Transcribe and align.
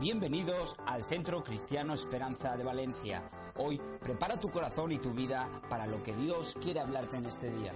Bienvenidos 0.00 0.74
al 0.86 1.04
Centro 1.04 1.44
Cristiano 1.44 1.94
Esperanza 1.94 2.56
de 2.56 2.64
Valencia. 2.64 3.26
Hoy 3.56 3.80
prepara 4.02 4.38
tu 4.38 4.50
corazón 4.50 4.90
y 4.90 4.98
tu 4.98 5.12
vida 5.12 5.48
para 5.70 5.86
lo 5.86 6.02
que 6.02 6.12
Dios 6.14 6.56
quiere 6.60 6.80
hablarte 6.80 7.16
en 7.16 7.26
este 7.26 7.50
día. 7.50 7.72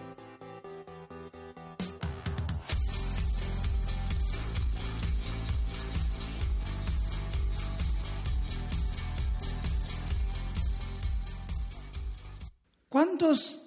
¿Cuántos 12.88 13.62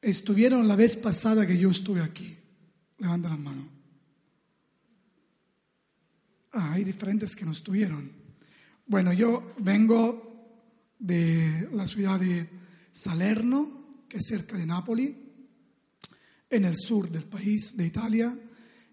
estuvieron 0.00 0.68
la 0.68 0.76
vez 0.76 0.96
pasada 0.96 1.44
que 1.44 1.58
yo 1.58 1.70
estuve 1.70 2.02
aquí? 2.02 2.37
Levanta 3.08 3.30
la 3.30 3.36
mano. 3.38 3.66
Ah, 6.52 6.74
hay 6.74 6.84
diferentes 6.84 7.34
que 7.34 7.46
no 7.46 7.52
estuvieron. 7.52 8.12
Bueno, 8.84 9.14
yo 9.14 9.54
vengo 9.60 10.92
de 10.98 11.70
la 11.72 11.86
ciudad 11.86 12.20
de 12.20 12.46
Salerno, 12.92 14.04
que 14.10 14.18
es 14.18 14.26
cerca 14.26 14.58
de 14.58 14.66
Nápoles, 14.66 15.12
en 16.50 16.66
el 16.66 16.76
sur 16.76 17.10
del 17.10 17.24
país, 17.24 17.78
de 17.78 17.86
Italia, 17.86 18.38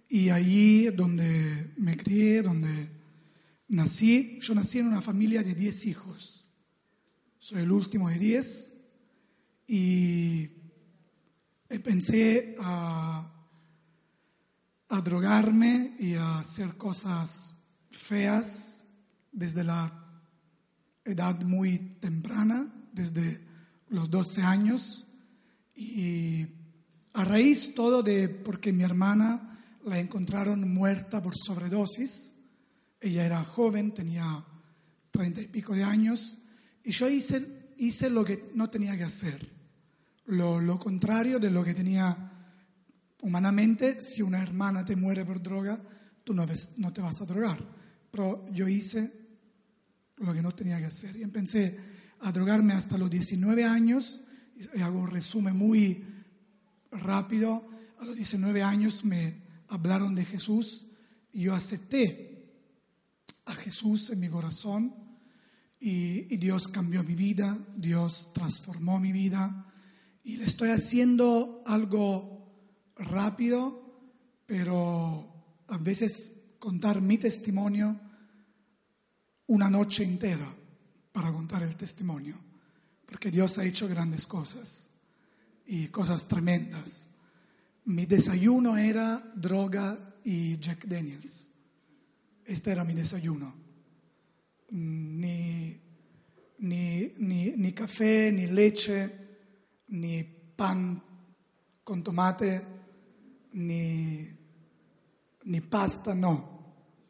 y 0.07 0.29
allí 0.29 0.85
donde 0.91 1.73
me 1.75 1.97
crié, 1.97 2.41
donde 2.41 2.87
nací, 3.67 4.39
yo 4.39 4.55
nací 4.55 4.79
en 4.79 4.87
una 4.87 5.01
familia 5.01 5.43
de 5.43 5.55
10 5.55 5.87
hijos. 5.87 6.45
Soy 7.37 7.63
el 7.63 7.71
último 7.73 8.09
de 8.09 8.17
10 8.17 8.73
y 9.67 10.49
empecé 11.67 12.55
a, 12.59 13.34
a 14.89 15.01
drogarme 15.01 15.95
y 15.99 16.15
a 16.15 16.39
hacer 16.39 16.77
cosas 16.77 17.55
feas 17.89 18.85
desde 19.31 19.63
la 19.63 19.91
edad 21.03 21.41
muy 21.43 21.97
temprana, 21.99 22.71
desde 22.91 23.41
los 23.89 24.09
12 24.09 24.41
años. 24.41 25.07
Y 25.75 26.45
a 27.13 27.23
raíz 27.23 27.73
todo 27.73 28.03
de 28.03 28.29
porque 28.29 28.71
mi 28.71 28.83
hermana 28.83 29.59
la 29.83 29.99
encontraron 29.99 30.73
muerta 30.73 31.21
por 31.21 31.35
sobredosis. 31.35 32.33
Ella 32.99 33.25
era 33.25 33.43
joven, 33.43 33.93
tenía 33.93 34.45
treinta 35.11 35.41
y 35.41 35.47
pico 35.47 35.73
de 35.73 35.83
años, 35.83 36.39
y 36.83 36.91
yo 36.91 37.07
hice, 37.07 37.73
hice 37.77 38.09
lo 38.09 38.25
que 38.25 38.51
no 38.53 38.69
tenía 38.69 38.97
que 38.97 39.05
hacer 39.05 39.55
lo, 40.25 40.59
lo 40.59 40.79
contrario 40.79 41.39
de 41.39 41.51
lo 41.51 41.63
que 41.63 41.73
tenía 41.73 42.31
humanamente. 43.21 44.01
Si 44.01 44.21
una 44.21 44.41
hermana 44.41 44.85
te 44.85 44.95
muere 44.95 45.25
por 45.25 45.41
droga, 45.41 45.79
tú 46.23 46.33
no, 46.33 46.45
te 46.45 47.01
vas 47.01 47.21
a 47.21 47.25
drogar. 47.25 47.59
Pero 48.11 48.45
yo 48.51 48.67
hice 48.67 49.11
lo 50.17 50.33
que 50.33 50.41
no 50.41 50.51
tenía 50.51 50.79
que 50.79 50.85
hacer. 50.85 51.15
Y 51.15 51.23
empecé 51.23 51.77
a 52.21 52.31
drogarme 52.31 52.73
hasta 52.73 52.97
los 52.97 53.09
19 53.09 53.63
años. 53.63 54.23
Y 54.73 54.81
hago 54.81 54.99
un 54.99 55.11
resumen 55.11 55.55
muy 55.55 56.03
rápido. 56.91 57.67
A 57.99 58.05
los 58.05 58.15
19 58.15 58.63
años 58.63 59.05
me 59.05 59.43
hablaron 59.67 60.15
de 60.15 60.25
Jesús 60.25 60.87
y 61.31 61.41
yo 61.43 61.55
acepté 61.55 62.53
a 63.45 63.53
Jesús 63.53 64.09
en 64.09 64.19
mi 64.19 64.29
corazón. 64.29 64.95
Y, 65.79 66.33
y 66.33 66.37
Dios 66.37 66.67
cambió 66.67 67.03
mi 67.03 67.15
vida, 67.15 67.57
Dios 67.75 68.31
transformó 68.33 68.99
mi 68.99 69.11
vida. 69.11 69.71
Y 70.23 70.37
le 70.37 70.45
estoy 70.45 70.69
haciendo 70.69 71.61
algo 71.67 72.34
rápido, 72.97 73.81
pero 74.45 75.63
a 75.67 75.77
veces 75.77 76.33
contar 76.59 77.01
mi 77.01 77.17
testimonio 77.17 77.99
una 79.47 79.69
noche 79.69 80.03
entera 80.03 80.51
para 81.11 81.31
contar 81.31 81.63
el 81.63 81.75
testimonio, 81.75 82.35
porque 83.05 83.31
Dios 83.31 83.57
ha 83.57 83.65
hecho 83.65 83.87
grandes 83.87 84.27
cosas 84.27 84.89
y 85.65 85.87
cosas 85.87 86.27
tremendas. 86.27 87.09
Mi 87.85 88.05
desayuno 88.05 88.77
era 88.77 89.31
droga 89.35 89.97
y 90.23 90.57
Jack 90.57 90.85
Daniels. 90.85 91.51
Este 92.43 92.71
era 92.71 92.83
mi 92.83 92.93
desayuno. 92.93 93.53
Ni, 94.71 95.79
ni, 96.59 97.13
ni, 97.17 97.51
ni 97.51 97.73
café, 97.73 98.31
ni 98.31 98.47
leche 98.47 99.25
ni 99.89 100.23
pan 100.23 101.01
con 101.83 102.03
tomate, 102.03 102.74
ni, 103.55 104.29
ni 105.43 105.61
pasta, 105.61 106.15
no. 106.15 106.55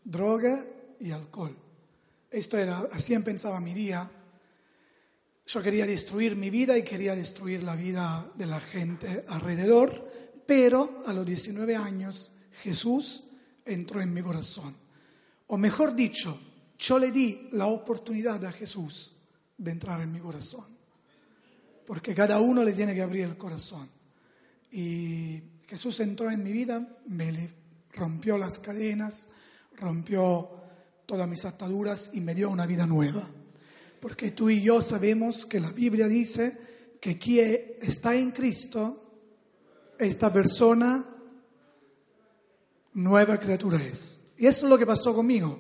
Droga 0.04 0.66
y 1.00 1.12
alcohol. 1.12 1.56
Esto 2.30 2.58
era, 2.58 2.88
así 2.92 3.18
pensaba 3.20 3.60
mi 3.60 3.74
día. 3.74 4.10
Yo 5.46 5.62
quería 5.62 5.86
destruir 5.86 6.36
mi 6.36 6.50
vida 6.50 6.78
y 6.78 6.84
quería 6.84 7.16
destruir 7.16 7.64
la 7.64 7.76
vida 7.76 8.32
de 8.36 8.48
la 8.48 8.60
gente 8.60 9.24
alrededor, 9.28 10.12
pero 10.46 11.02
a 11.06 11.14
los 11.14 11.26
19 11.26 11.76
años 11.76 12.32
Jesús 12.64 13.26
entró 13.66 14.02
en 14.02 14.14
mi 14.14 14.22
corazón. 14.22 14.76
O 15.48 15.58
mejor 15.58 15.96
dicho, 15.96 16.40
yo 16.78 16.98
le 16.98 17.12
di 17.12 17.50
la 17.52 17.68
oportunidad 17.68 18.44
a 18.46 18.52
Jesús 18.52 19.16
de 19.58 19.72
entrar 19.72 20.02
en 20.02 20.12
mi 20.12 20.20
corazón 20.20 20.76
porque 21.86 22.16
cada 22.16 22.40
uno 22.40 22.64
le 22.64 22.74
tiene 22.74 22.96
que 22.96 23.02
abrir 23.02 23.26
el 23.26 23.38
corazón. 23.38 23.90
Y 24.72 25.42
Jesús 25.68 26.00
entró 26.00 26.30
en 26.30 26.44
mi 26.44 26.52
vida, 26.52 26.88
me 27.08 27.50
rompió 27.94 28.38
las 28.38 28.60
cadenas, 28.60 29.30
rompió 29.78 30.50
todas 31.06 31.28
mis 31.28 31.46
ataduras 31.46 32.12
y 32.14 32.22
me 32.22 32.36
dio 32.36 32.50
una 32.50 32.66
vida 32.66 32.86
nueva. 32.86 33.28
Porque 34.00 34.32
tú 34.32 34.50
y 34.50 34.62
yo 34.62 34.82
sabemos 34.82 35.46
que 35.46 35.60
la 35.60 35.72
Biblia 35.72 36.08
dice 36.08 36.58
que 37.02 37.18
quien 37.18 37.78
está 37.82 38.16
en 38.16 38.32
Cristo, 38.32 39.02
esta 39.98 40.32
persona 40.32 41.06
nueva 42.94 43.40
criatura 43.40 43.82
es. 43.84 44.20
Y 44.38 44.46
eso 44.46 44.66
es 44.66 44.70
lo 44.70 44.78
que 44.78 44.86
pasó 44.86 45.16
conmigo. 45.16 45.60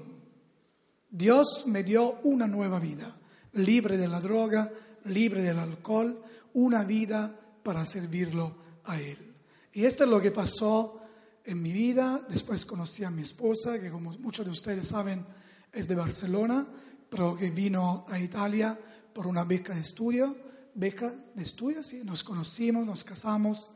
Dios 1.09 1.65
me 1.67 1.83
dio 1.83 2.19
una 2.23 2.47
nueva 2.47 2.79
vida, 2.79 3.17
libre 3.53 3.97
de 3.97 4.07
la 4.07 4.19
droga, 4.19 4.71
libre 5.05 5.41
del 5.41 5.59
alcohol, 5.59 6.21
una 6.53 6.83
vida 6.83 7.39
para 7.63 7.85
servirlo 7.85 8.55
a 8.83 8.99
Él. 8.99 9.34
Y 9.75 9.83
esto 9.83 10.05
es 10.05 10.09
lo 10.09 10.21
que 10.21 10.31
pasó 10.31 11.01
en 11.43 11.61
mi 11.61 11.73
vida. 11.73 12.25
Después 12.29 12.65
conocí 12.65 13.03
a 13.03 13.11
mi 13.11 13.23
esposa, 13.23 13.77
que 13.77 13.91
como 13.91 14.13
muchos 14.19 14.45
de 14.45 14.51
ustedes 14.51 14.87
saben 14.87 15.25
es 15.73 15.85
de 15.85 15.95
Barcelona, 15.95 16.65
pero 17.09 17.35
que 17.35 17.51
vino 17.51 18.05
a 18.07 18.17
Italia 18.17 18.79
por 19.11 19.27
una 19.27 19.43
beca 19.43 19.75
de 19.75 19.81
estudio. 19.81 20.33
Beca 20.75 21.13
de 21.33 21.43
estudio, 21.43 21.83
sí. 21.83 22.03
Nos 22.05 22.23
conocimos, 22.23 22.85
nos 22.85 23.03
casamos, 23.03 23.73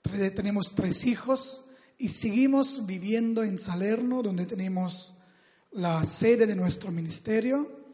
tenemos 0.00 0.76
tres 0.76 1.04
hijos 1.06 1.64
y 1.98 2.06
seguimos 2.06 2.86
viviendo 2.86 3.42
en 3.42 3.58
Salerno, 3.58 4.22
donde 4.22 4.46
tenemos 4.46 5.14
la 5.72 6.04
sede 6.04 6.46
de 6.46 6.54
nuestro 6.54 6.92
ministerio 6.92 7.84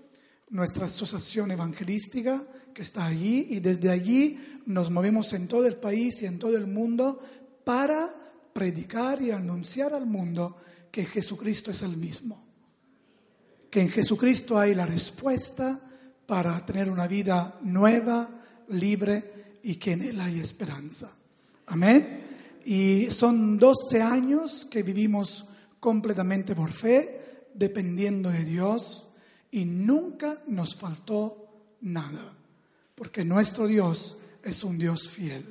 nuestra 0.53 0.85
asociación 0.85 1.51
evangelística 1.51 2.47
que 2.73 2.83
está 2.83 3.07
allí 3.07 3.47
y 3.51 3.61
desde 3.61 3.91
allí 3.91 4.39
nos 4.67 4.91
movemos 4.91 5.33
en 5.33 5.49
todo 5.49 5.67
el 5.67 5.77
país 5.77 6.23
y 6.23 6.27
en 6.27 6.39
todo 6.39 6.57
el 6.57 6.67
mundo 6.67 7.21
para 7.65 8.15
predicar 8.53 9.23
y 9.23 9.31
anunciar 9.31 9.95
al 9.95 10.07
mundo 10.07 10.57
que 10.91 11.05
Jesucristo 11.05 11.71
es 11.71 11.83
el 11.83 11.97
mismo. 11.97 12.45
Que 13.71 13.81
en 13.81 13.89
Jesucristo 13.89 14.59
hay 14.59 14.75
la 14.75 14.87
respuesta 14.87 15.81
para 16.27 16.65
tener 16.65 16.91
una 16.91 17.07
vida 17.07 17.59
nueva, 17.63 18.29
libre 18.69 19.59
y 19.63 19.77
que 19.77 19.93
en 19.93 20.03
Él 20.03 20.21
hay 20.21 20.41
esperanza. 20.41 21.11
Amén. 21.67 22.23
Y 22.65 23.11
son 23.11 23.59
12 23.59 24.03
años 24.03 24.67
que 24.67 24.83
vivimos 24.83 25.47
completamente 25.81 26.55
por 26.55 26.71
fe, 26.71 27.49
dependiendo 27.55 28.31
de 28.31 28.45
Dios 28.45 29.09
y 29.51 29.65
nunca 29.65 30.43
nos 30.47 30.77
faltó 30.77 31.77
nada, 31.83 32.37
porque 33.03 33.25
nuestro 33.25 33.67
Dios 33.67 34.17
es 34.45 34.63
un 34.63 34.79
Dios 34.79 35.09
fiel. 35.09 35.45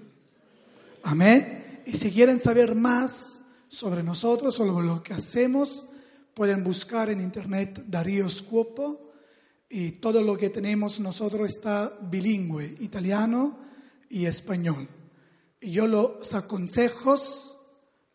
Amén. 1.04 1.82
Y 1.86 1.92
si 1.98 2.10
quieren 2.10 2.40
saber 2.40 2.76
más 2.76 3.42
sobre 3.68 4.04
nosotros, 4.04 4.56
sobre 4.56 4.88
lo 4.88 5.04
que 5.04 5.14
hacemos, 5.14 5.86
pueden 6.34 6.64
buscar 6.64 7.10
en 7.10 7.20
internet 7.20 7.84
Darío 7.88 8.30
Scuopo 8.30 9.12
y 9.68 9.92
todo 9.92 10.24
lo 10.24 10.38
que 10.38 10.50
tenemos 10.50 11.02
nosotros 11.02 11.50
está 11.50 11.94
bilingüe, 12.04 12.78
italiano 12.80 13.60
y 14.08 14.28
español. 14.28 14.88
Y 15.60 15.72
yo 15.72 15.88
los 15.88 16.34
aconsejo 16.34 17.16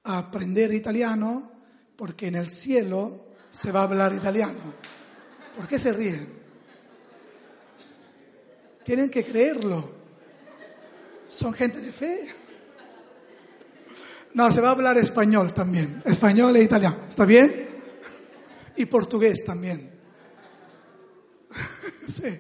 a 0.05 0.17
aprender 0.17 0.73
italiano 0.73 1.53
porque 1.95 2.29
en 2.29 2.37
el 2.37 2.49
cielo 2.49 3.27
se 3.51 3.71
va 3.71 3.81
a 3.81 3.85
hablar 3.85 4.15
italiano. 4.15 4.73
¿Por 5.55 5.69
qué 5.69 5.79
se 5.79 5.93
ríen? 5.93 6.46
Tienen 8.87 9.11
que 9.11 9.25
creerlo. 9.25 9.91
Son 11.27 11.53
gente 11.53 11.81
de 11.81 11.91
fe. 11.91 12.29
No, 14.33 14.53
se 14.53 14.61
va 14.61 14.69
a 14.69 14.71
hablar 14.71 14.97
español 14.97 15.53
también, 15.53 16.01
español 16.05 16.55
e 16.55 16.63
italiano, 16.63 16.99
¿está 17.09 17.25
bien? 17.25 17.69
Y 18.77 18.87
portugués 18.87 19.45
también. 19.45 19.93
Sí. 22.07 22.39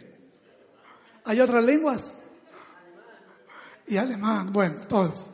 ¿Hay 1.24 1.40
otras 1.40 1.64
lenguas? 1.64 2.14
Y 3.88 3.96
alemán, 3.96 4.52
bueno, 4.52 4.86
todos. 4.86 5.32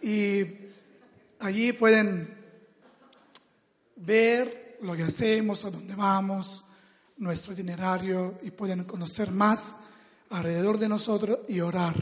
Y 0.00 0.46
allí 1.38 1.74
pueden 1.74 2.34
ver 3.96 4.78
lo 4.80 4.96
que 4.96 5.02
hacemos, 5.02 5.66
a 5.66 5.70
dónde 5.70 5.94
vamos, 5.94 6.64
nuestro 7.20 7.52
itinerario 7.52 8.38
y 8.42 8.50
pueden 8.50 8.84
conocer 8.84 9.30
más 9.30 9.76
alrededor 10.30 10.78
de 10.78 10.88
nosotros 10.88 11.40
y 11.48 11.60
orar 11.60 11.94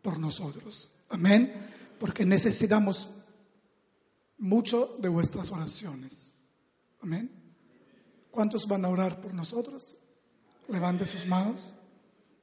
por 0.00 0.18
nosotros. 0.18 0.92
Amén. 1.10 1.52
Porque 1.98 2.24
necesitamos 2.24 3.10
mucho 4.38 4.96
de 5.00 5.08
vuestras 5.08 5.50
oraciones. 5.50 6.34
Amén. 7.02 7.30
¿Cuántos 8.30 8.66
van 8.68 8.84
a 8.84 8.88
orar 8.88 9.20
por 9.20 9.34
nosotros? 9.34 9.96
Levante 10.68 11.04
sus 11.04 11.26
manos. 11.26 11.74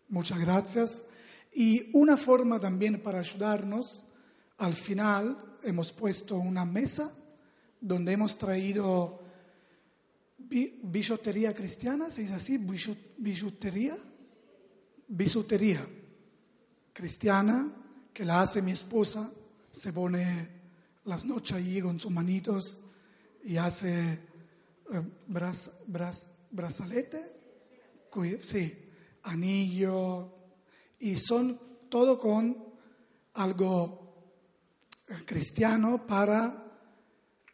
Muchas 0.09 0.39
gracias. 0.39 1.05
Y 1.53 1.89
una 1.93 2.17
forma 2.17 2.59
también 2.59 3.01
para 3.01 3.19
ayudarnos, 3.19 4.05
al 4.57 4.73
final 4.73 5.57
hemos 5.63 5.93
puesto 5.93 6.35
una 6.35 6.65
mesa 6.65 7.11
donde 7.79 8.13
hemos 8.13 8.37
traído 8.37 9.20
bijutería 10.51 11.53
cristiana, 11.53 12.09
¿se 12.09 12.21
dice 12.21 12.33
así? 12.33 12.57
Bijutería. 13.17 13.97
Bisutería 15.07 15.85
cristiana 16.93 17.73
que 18.13 18.25
la 18.25 18.41
hace 18.41 18.61
mi 18.61 18.71
esposa, 18.71 19.31
se 19.71 19.93
pone 19.93 20.49
las 21.05 21.25
noches 21.25 21.57
allí 21.57 21.81
con 21.81 21.99
sus 21.99 22.11
manitos 22.11 22.81
y 23.43 23.57
hace 23.57 24.13
eh, 24.13 24.19
braz, 25.27 25.71
brazalete, 26.51 27.33
sí, 28.41 28.77
anillo, 29.23 30.33
y 30.99 31.15
son 31.15 31.59
todo 31.89 32.17
con 32.19 32.65
algo 33.33 34.13
eh, 35.07 35.13
cristiano 35.25 36.05
para 36.05 36.61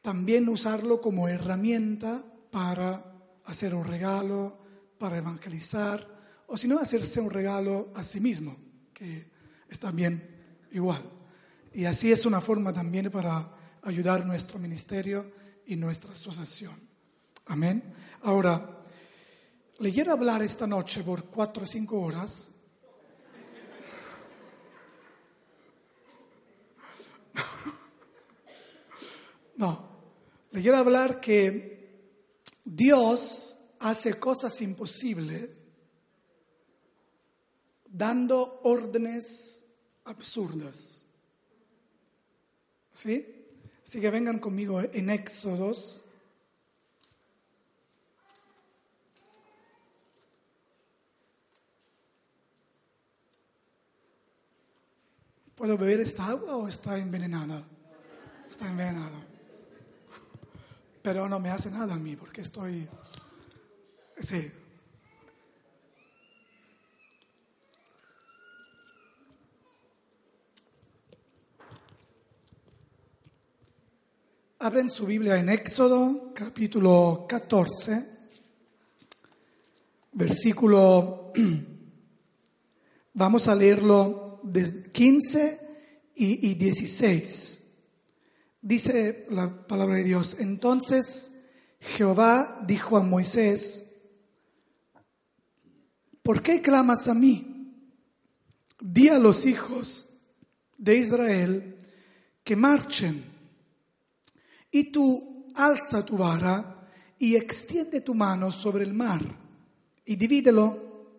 también 0.02 0.50
usarlo 0.50 1.00
como 1.00 1.28
herramienta 1.28 2.24
para 2.52 3.04
hacer 3.46 3.74
un 3.74 3.86
regalo, 3.86 4.58
para 4.98 5.18
evangelizar, 5.18 6.18
o 6.48 6.58
si 6.58 6.68
no, 6.68 6.80
hacerse 6.80 7.20
un 7.20 7.30
regalo 7.30 7.92
a 7.96 8.04
sí 8.04 8.20
mismo, 8.20 8.58
que 8.94 9.30
está 9.70 9.92
bien 9.92 10.66
igual. 10.72 11.02
Y 11.74 11.86
así 11.86 12.12
es 12.12 12.26
una 12.26 12.42
forma 12.42 12.74
también 12.74 13.12
para 13.12 13.52
ayudar 13.84 14.26
nuestro 14.26 14.60
ministerio 14.60 15.32
y 15.66 15.76
nuestra 15.76 16.12
asociación. 16.12 16.88
Amén. 17.48 17.94
Ahora, 18.24 18.84
le 19.80 19.94
quiero 19.94 20.12
hablar 20.12 20.42
esta 20.42 20.66
noche 20.66 21.04
por 21.04 21.26
cuatro 21.26 21.64
o 21.64 21.66
cinco 21.66 22.02
horas. 22.02 22.52
No, 29.58 29.90
le 30.52 30.62
quiero 30.62 30.78
hablar 30.78 31.20
que 31.20 31.77
Dios 32.69 33.58
hace 33.80 34.19
cosas 34.19 34.60
imposibles 34.60 35.54
dando 37.90 38.60
órdenes 38.66 39.66
absurdas. 40.04 41.06
¿Sí? 42.94 43.25
Así 43.81 44.02
que 44.02 44.10
vengan 44.12 44.40
conmigo 44.40 44.81
en 44.81 45.10
Éxodos. 45.10 46.04
¿Puedo 55.56 55.78
beber 55.78 56.02
esta 56.02 56.28
agua 56.28 56.58
o 56.58 56.68
está 56.68 56.98
envenenada? 56.98 57.66
Está 58.50 58.69
envenenada. 58.69 59.37
Pero 61.07 61.30
no 61.30 61.39
me 61.39 61.50
hace 61.50 61.71
nada 61.71 61.94
a 61.94 61.98
mí 61.98 62.18
porque 62.18 62.42
estoy... 62.42 62.86
Sí, 64.19 64.51
Abren 74.59 74.89
su 74.89 75.06
Biblia 75.06 75.38
en 75.38 75.48
Éxodo, 75.48 76.33
capítulo 76.36 77.25
14, 77.30 78.06
versículo, 80.12 81.31
vamos 83.13 83.48
a 83.48 83.56
leerlo 83.56 84.42
de 84.44 84.92
15 84.92 85.68
y, 86.15 86.50
y 86.50 86.56
16. 86.56 87.57
Dice 88.68 89.25
la 89.30 89.66
palabra 89.66 89.96
de 89.96 90.04
Dios, 90.04 90.36
entonces 90.42 91.31
Jehová 91.80 92.62
dijo 92.68 92.98
a 92.98 93.02
Moisés, 93.02 93.86
¿por 96.22 96.42
qué 96.42 96.62
clamas 96.62 97.08
a 97.08 97.14
mí? 97.14 97.80
Di 98.81 99.08
a 99.08 99.19
los 99.19 99.46
hijos 99.46 100.10
de 100.78 100.98
Israel 100.98 101.78
que 102.44 102.58
marchen 102.58 103.24
y 104.69 104.92
tú 104.92 105.54
alza 105.56 106.04
tu 106.04 106.18
vara 106.18 106.90
y 107.18 107.38
extiende 107.38 108.02
tu 108.02 108.16
mano 108.16 108.52
sobre 108.52 108.84
el 108.84 108.94
mar 108.94 109.22
y 110.04 110.18
divídelo 110.18 111.16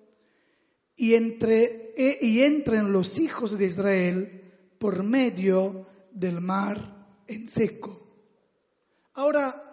y, 0.95 1.15
entre, 1.15 1.95
y 2.21 2.43
entren 2.43 2.93
los 2.93 3.19
hijos 3.19 3.57
de 3.57 3.65
Israel 3.65 4.75
por 4.79 5.03
medio 5.03 5.87
del 6.13 6.43
mar 6.43 6.98
en 7.29 7.47
seco. 7.47 8.07
Ahora, 9.15 9.69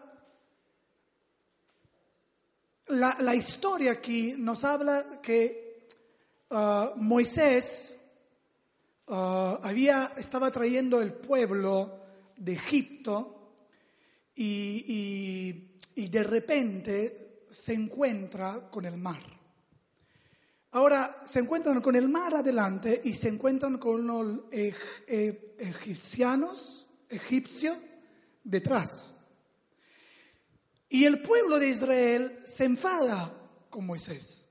la, 2.87 3.35
historia 3.35 3.93
aquí 3.93 4.35
nos 4.37 4.63
habla 4.63 5.19
que 5.21 5.87
uh, 6.51 6.97
Moisés 6.97 7.95
uh, 9.07 9.57
había, 9.61 10.13
estaba 10.17 10.51
trayendo 10.51 11.01
el 11.01 11.13
pueblo 11.13 11.99
de 12.37 12.53
Egipto 12.53 13.53
y, 14.35 15.71
de 15.95 16.23
repente 16.23 17.45
se 17.49 17.73
encuentra 17.73 18.69
con 18.69 18.85
el 18.85 18.97
mar. 18.97 19.21
Ahora 20.71 21.23
se 21.25 21.39
encuentran 21.39 21.81
con 21.81 21.95
el 21.95 22.09
mar 22.09 22.35
adelante 22.35 23.01
y 23.05 23.13
se 23.13 23.29
encuentran 23.29 23.77
con 23.77 24.05
los 24.05 24.39
egipcianos, 24.51 26.84
egipcios, 27.15 27.77
detrás. 28.43 29.15
Y 30.89 31.05
el 31.05 31.21
pueblo 31.21 31.59
de 31.59 31.69
Israel 31.69 32.39
se 32.45 32.65
enfada 32.65 33.33
con 33.69 33.85
Moisés. 33.85 34.49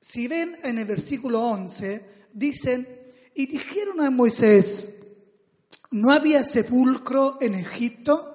Si 0.00 0.28
ven 0.28 0.58
en 0.62 0.78
el 0.78 0.84
versículo 0.84 1.40
11, 1.40 2.04
dicen, 2.32 2.88
y 3.34 3.46
dijeron 3.46 4.00
a 4.00 4.10
Moisés, 4.10 4.92
¿no 5.90 6.12
había 6.12 6.42
sepulcro 6.42 7.38
en 7.40 7.54
Egipto? 7.54 8.32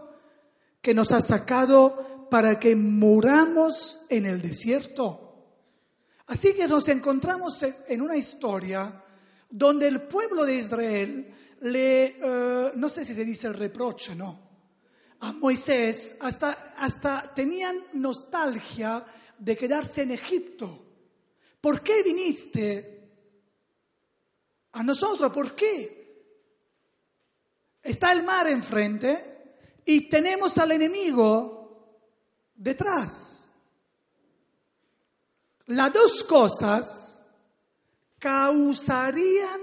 que 0.88 0.94
nos 0.94 1.12
ha 1.12 1.20
sacado 1.20 2.30
para 2.30 2.62
que 2.62 2.74
muramos 2.78 4.00
en 4.08 4.26
el 4.26 4.42
desierto. 4.42 5.36
Así 6.28 6.54
que 6.54 6.66
nos 6.66 6.88
encontramos 6.88 7.62
en 7.90 8.02
una 8.02 8.16
historia 8.16 9.04
donde 9.50 9.90
el 9.90 10.04
pueblo 10.04 10.46
de 10.46 10.56
Israel 10.56 11.28
le, 11.62 12.06
eh, 12.06 12.72
no 12.76 12.90
sé 12.90 13.04
si 13.06 13.14
se 13.14 13.26
dice 13.26 13.52
reproche, 13.52 14.16
no, 14.16 14.48
a 15.20 15.32
Moisés 15.34 16.16
hasta, 16.20 16.74
hasta 16.78 17.34
tenían 17.34 17.84
nostalgia 17.94 19.06
de 19.38 19.56
quedarse 19.56 20.04
en 20.04 20.12
Egipto. 20.12 20.86
¿Por 21.60 21.82
qué 21.82 22.04
viniste 22.04 23.10
a 24.74 24.84
nosotros? 24.84 25.32
¿Por 25.32 25.56
qué? 25.56 25.98
Está 27.82 28.12
el 28.12 28.24
mar 28.24 28.48
enfrente, 28.48 29.38
y 29.88 30.10
tenemos 30.10 30.58
al 30.58 30.74
enemigo 30.74 32.04
detrás. 32.54 33.48
Las 35.68 35.94
dos 35.94 36.24
cosas 36.26 37.24
causarían 38.20 39.62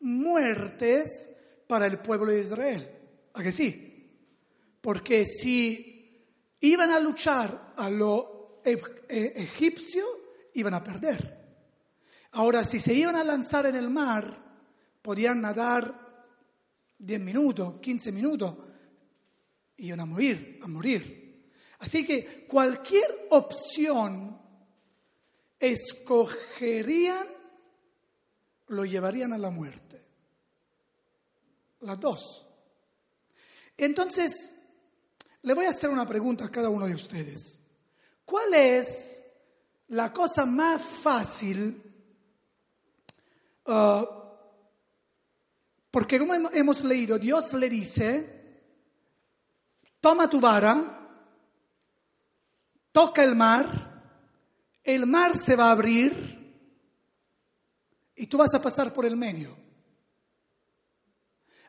muertes 0.00 1.30
para 1.66 1.86
el 1.86 1.98
pueblo 1.98 2.30
de 2.30 2.40
Israel. 2.40 2.88
¿A 3.34 3.42
que 3.42 3.52
sí? 3.52 4.10
Porque 4.80 5.26
si 5.26 6.24
iban 6.60 6.90
a 6.90 7.00
luchar 7.00 7.74
a 7.76 7.90
lo 7.90 8.60
e, 8.64 8.80
egipcio, 9.36 10.04
iban 10.54 10.74
a 10.74 10.82
perder. 10.82 11.38
Ahora, 12.32 12.64
si 12.64 12.80
se 12.80 12.94
iban 12.94 13.16
a 13.16 13.24
lanzar 13.24 13.66
en 13.66 13.76
el 13.76 13.90
mar, 13.90 14.48
podían 15.02 15.40
nadar 15.40 16.24
10 16.98 17.20
minutos, 17.20 17.80
15 17.80 18.12
minutos, 18.12 18.56
y 19.76 19.86
iban 19.86 20.00
a 20.00 20.06
morir, 20.06 20.58
a 20.62 20.66
morir. 20.66 21.18
Así 21.78 22.04
que 22.04 22.46
cualquier 22.48 23.28
opción 23.30 24.38
escogerían, 25.58 27.26
lo 28.68 28.84
llevarían 28.84 29.32
a 29.32 29.38
la 29.38 29.50
muerte. 29.50 30.04
Las 31.80 31.98
dos. 32.00 32.46
Entonces, 33.76 34.54
le 35.42 35.54
voy 35.54 35.66
a 35.66 35.70
hacer 35.70 35.90
una 35.90 36.06
pregunta 36.06 36.44
a 36.44 36.50
cada 36.50 36.68
uno 36.68 36.86
de 36.86 36.94
ustedes. 36.94 37.60
¿Cuál 38.24 38.54
es 38.54 39.24
la 39.88 40.12
cosa 40.12 40.44
más 40.44 40.82
fácil? 40.82 41.82
uh, 43.66 44.04
porque 45.90 46.18
como 46.18 46.34
hem- 46.34 46.50
hemos 46.52 46.84
leído, 46.84 47.18
Dios 47.18 47.54
le 47.54 47.68
dice, 47.70 48.62
toma 50.00 50.28
tu 50.28 50.40
vara, 50.40 51.08
toca 52.92 53.22
el 53.24 53.34
mar, 53.34 53.66
el 54.84 55.06
mar 55.06 55.36
se 55.36 55.56
va 55.56 55.68
a 55.68 55.72
abrir 55.72 56.37
y 58.18 58.26
tú 58.26 58.36
vas 58.36 58.52
a 58.52 58.60
pasar 58.60 58.92
por 58.92 59.06
el 59.06 59.16
medio. 59.16 59.56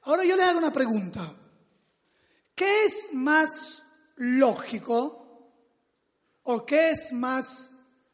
Ahora 0.01 0.25
yo 0.25 0.35
le 0.35 0.43
hago 0.43 0.57
una 0.57 0.73
pregunta. 0.73 1.31
¿Qué 2.55 2.85
es 2.85 3.13
más 3.13 3.85
lógico 4.15 5.53
o 6.43 6.65
qué 6.65 6.91
es 6.91 7.13
más 7.13 7.71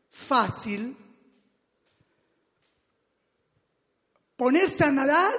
fácil? 0.10 0.98
¿Ponerse 4.36 4.84
a 4.84 4.92
nadar? 4.92 5.34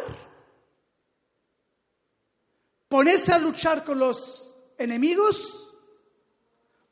¿Ponerse 2.88 3.32
a 3.32 3.38
luchar 3.38 3.84
con 3.84 3.98
los 3.98 4.56
enemigos? 4.78 5.76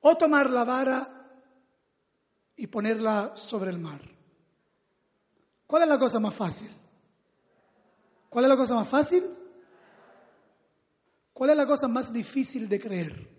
¿O 0.00 0.16
tomar 0.18 0.50
la 0.50 0.64
vara 0.64 1.30
y 2.56 2.66
ponerla 2.66 3.34
sobre 3.37 3.70
el 3.70 3.78
mar? 3.78 4.13
¿Cuál 5.66 5.83
es 5.83 5.88
la 5.88 5.99
cosa 5.99 6.21
más 6.21 6.35
fácil? 6.35 6.71
¿Cuál 8.28 8.44
es 8.44 8.49
la 8.49 8.56
cosa 8.56 8.75
más 8.75 8.88
fácil? 8.88 9.25
¿Cuál 11.33 11.50
es 11.50 11.56
la 11.56 11.66
cosa 11.66 11.88
más 11.88 12.12
difícil 12.12 12.68
de 12.68 12.80
creer? 12.80 13.35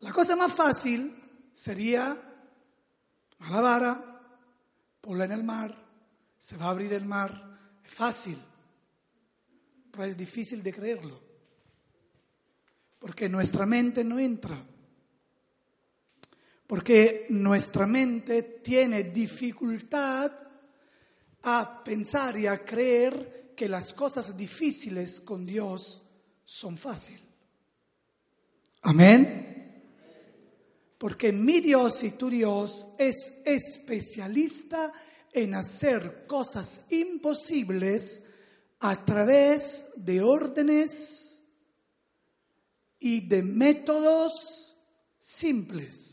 La 0.00 0.12
cosa 0.12 0.34
más 0.36 0.52
fácil 0.52 1.50
sería 1.52 2.20
la 3.48 3.60
vara, 3.60 4.20
ponla 5.00 5.24
en 5.24 5.32
el 5.32 5.44
mar, 5.44 5.76
se 6.38 6.56
va 6.56 6.66
a 6.66 6.70
abrir 6.70 6.92
el 6.92 7.04
mar. 7.04 7.58
Es 7.84 7.92
fácil, 7.92 8.40
pero 9.90 10.04
es 10.04 10.16
difícil 10.16 10.62
de 10.62 10.72
creerlo, 10.72 11.20
porque 12.98 13.28
nuestra 13.28 13.66
mente 13.66 14.04
no 14.04 14.18
entra, 14.18 14.56
porque 16.70 17.26
nuestra 17.30 17.84
mente 17.84 18.60
tiene 18.62 19.02
dificultad 19.02 20.30
a 21.42 21.82
pensar 21.82 22.38
y 22.38 22.46
a 22.46 22.64
creer 22.64 23.54
que 23.56 23.68
las 23.68 23.92
cosas 23.92 24.36
difíciles 24.36 25.20
con 25.20 25.44
Dios 25.44 26.00
son 26.44 26.78
fáciles. 26.78 27.24
Amén. 28.82 29.82
Porque 30.96 31.32
mi 31.32 31.58
Dios 31.58 32.04
y 32.04 32.12
tu 32.12 32.30
Dios 32.30 32.86
es 32.96 33.34
especialista 33.44 34.92
en 35.32 35.56
hacer 35.56 36.24
cosas 36.28 36.82
imposibles 36.90 38.22
a 38.78 39.04
través 39.04 39.88
de 39.96 40.22
órdenes 40.22 41.42
y 43.00 43.26
de 43.26 43.42
métodos 43.42 44.76
simples, 45.18 46.09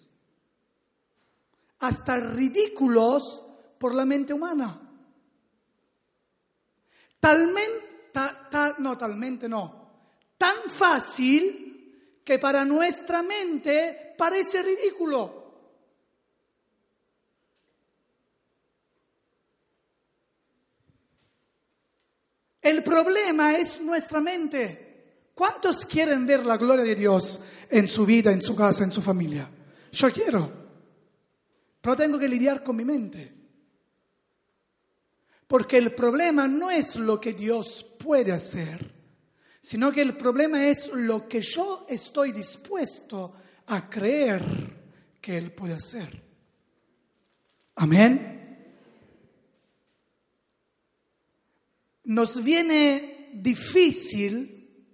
hasta 1.79 2.17
ridículos 2.17 3.43
por 3.77 3.93
la 3.93 4.05
mente 4.05 4.33
humana. 4.33 4.81
Talmente, 7.19 8.09
ta- 8.11 8.47
ta- 8.49 8.75
no, 8.79 8.97
talmente 8.97 9.47
no, 9.49 9.89
tan 10.37 10.55
fácil 10.69 12.21
que 12.23 12.39
para 12.39 12.65
nuestra 12.65 13.23
mente 13.23 14.15
parece 14.17 14.61
ridículo. 14.63 15.45
El 22.61 22.83
problema 22.83 23.55
es 23.55 23.79
nuestra 23.81 24.19
mente. 24.19 25.29
¿Cuántos 25.33 25.85
quieren 25.85 26.25
ver 26.25 26.45
la 26.45 26.57
gloria 26.57 26.83
de 26.83 26.95
Dios 26.95 27.39
en 27.69 27.87
su 27.87 28.05
vida, 28.05 28.31
en 28.31 28.41
su 28.41 28.55
casa, 28.55 28.83
en 28.83 28.91
su 28.91 29.01
familia? 29.01 29.49
Yo 29.91 30.11
quiero, 30.11 30.51
pero 31.87 31.95
tengo 31.95 32.19
que 32.19 32.27
lidiar 32.27 32.63
con 32.63 32.75
mi 32.75 32.83
mente. 32.83 33.33
Porque 35.47 35.77
el 35.77 35.95
problema 35.95 36.45
no 36.45 36.69
es 36.69 36.97
lo 36.97 37.21
que 37.21 37.31
Dios 37.31 37.81
puede 37.97 38.33
hacer, 38.33 38.93
sino 39.61 39.89
que 39.93 40.01
el 40.01 40.17
problema 40.17 40.67
es 40.67 40.91
lo 40.91 41.29
que 41.29 41.39
yo 41.39 41.85
estoy 41.87 42.33
dispuesto 42.33 43.33
a 43.67 43.89
creer 43.89 44.43
que 45.21 45.37
Él 45.37 45.53
puede 45.53 45.75
hacer. 45.75 46.21
Amén. 47.75 48.75
Nos 52.03 52.43
viene 52.43 53.29
difícil 53.31 54.85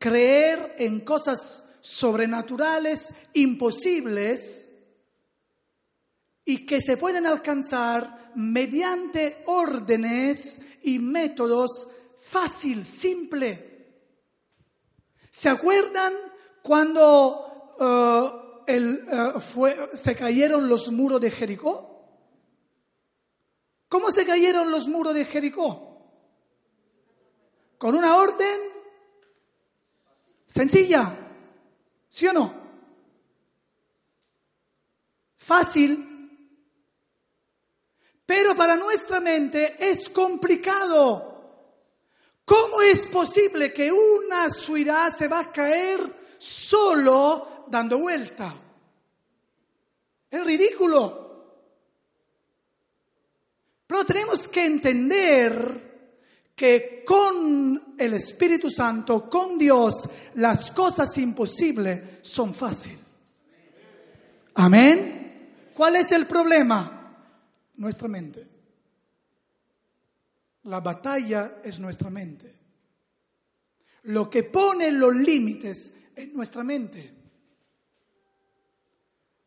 creer 0.00 0.74
en 0.78 0.98
cosas 1.02 1.62
sobrenaturales, 1.80 3.14
imposibles, 3.34 4.67
y 6.48 6.64
que 6.64 6.80
se 6.80 6.96
pueden 6.96 7.26
alcanzar 7.26 8.32
mediante 8.34 9.42
órdenes 9.48 10.62
y 10.80 10.98
métodos 10.98 11.90
fácil, 12.18 12.86
simple. 12.86 14.00
¿Se 15.30 15.50
acuerdan 15.50 16.14
cuando 16.62 17.76
eh, 18.66 18.66
eh, 18.66 19.88
se 19.92 20.16
cayeron 20.16 20.70
los 20.70 20.90
muros 20.90 21.20
de 21.20 21.30
Jericó? 21.30 22.08
¿Cómo 23.86 24.10
se 24.10 24.24
cayeron 24.24 24.70
los 24.70 24.88
muros 24.88 25.12
de 25.12 25.26
Jericó? 25.26 26.14
Con 27.76 27.94
una 27.94 28.16
orden 28.16 28.58
sencilla, 30.46 31.14
¿sí 32.08 32.26
o 32.26 32.32
no? 32.32 32.54
Fácil, 35.36 36.07
pero 38.28 38.54
para 38.54 38.76
nuestra 38.76 39.20
mente 39.20 39.76
es 39.80 40.10
complicado. 40.10 41.64
¿Cómo 42.44 42.82
es 42.82 43.08
posible 43.08 43.72
que 43.72 43.90
una 43.90 44.50
ciudad 44.50 45.10
se 45.16 45.28
va 45.28 45.40
a 45.40 45.50
caer 45.50 45.98
solo 46.36 47.64
dando 47.68 47.96
vuelta? 47.96 48.52
Es 50.30 50.44
ridículo. 50.44 51.54
Pero 53.86 54.04
tenemos 54.04 54.46
que 54.48 54.66
entender 54.66 56.52
que 56.54 57.02
con 57.06 57.94
el 57.96 58.12
Espíritu 58.12 58.68
Santo, 58.68 59.26
con 59.30 59.56
Dios, 59.56 60.06
las 60.34 60.70
cosas 60.72 61.16
imposibles 61.16 62.02
son 62.20 62.54
fáciles. 62.54 62.98
Amén. 64.56 65.70
¿Cuál 65.72 65.96
es 65.96 66.12
el 66.12 66.26
problema? 66.26 66.97
Nuestra 67.78 68.08
mente. 68.08 68.46
La 70.64 70.80
batalla 70.80 71.60
es 71.64 71.80
nuestra 71.80 72.10
mente. 72.10 72.54
Lo 74.02 74.28
que 74.28 74.44
pone 74.44 74.92
los 74.92 75.14
límites 75.14 75.92
es 76.14 76.32
nuestra 76.32 76.62
mente. 76.62 77.14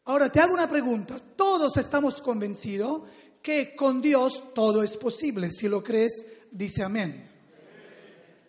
Ahora 0.06 0.32
te 0.32 0.40
hago 0.40 0.54
una 0.54 0.68
pregunta. 0.68 1.20
Todos 1.20 1.78
estamos 1.78 2.22
convencidos 2.22 3.04
que 3.42 3.76
con 3.76 4.02
Dios 4.02 4.54
todo 4.54 4.84
es 4.84 4.98
posible. 4.98 5.52
Si 5.52 5.68
lo 5.68 5.84
crees, 5.84 6.26
dice 6.50 6.84
amén. 6.84 7.30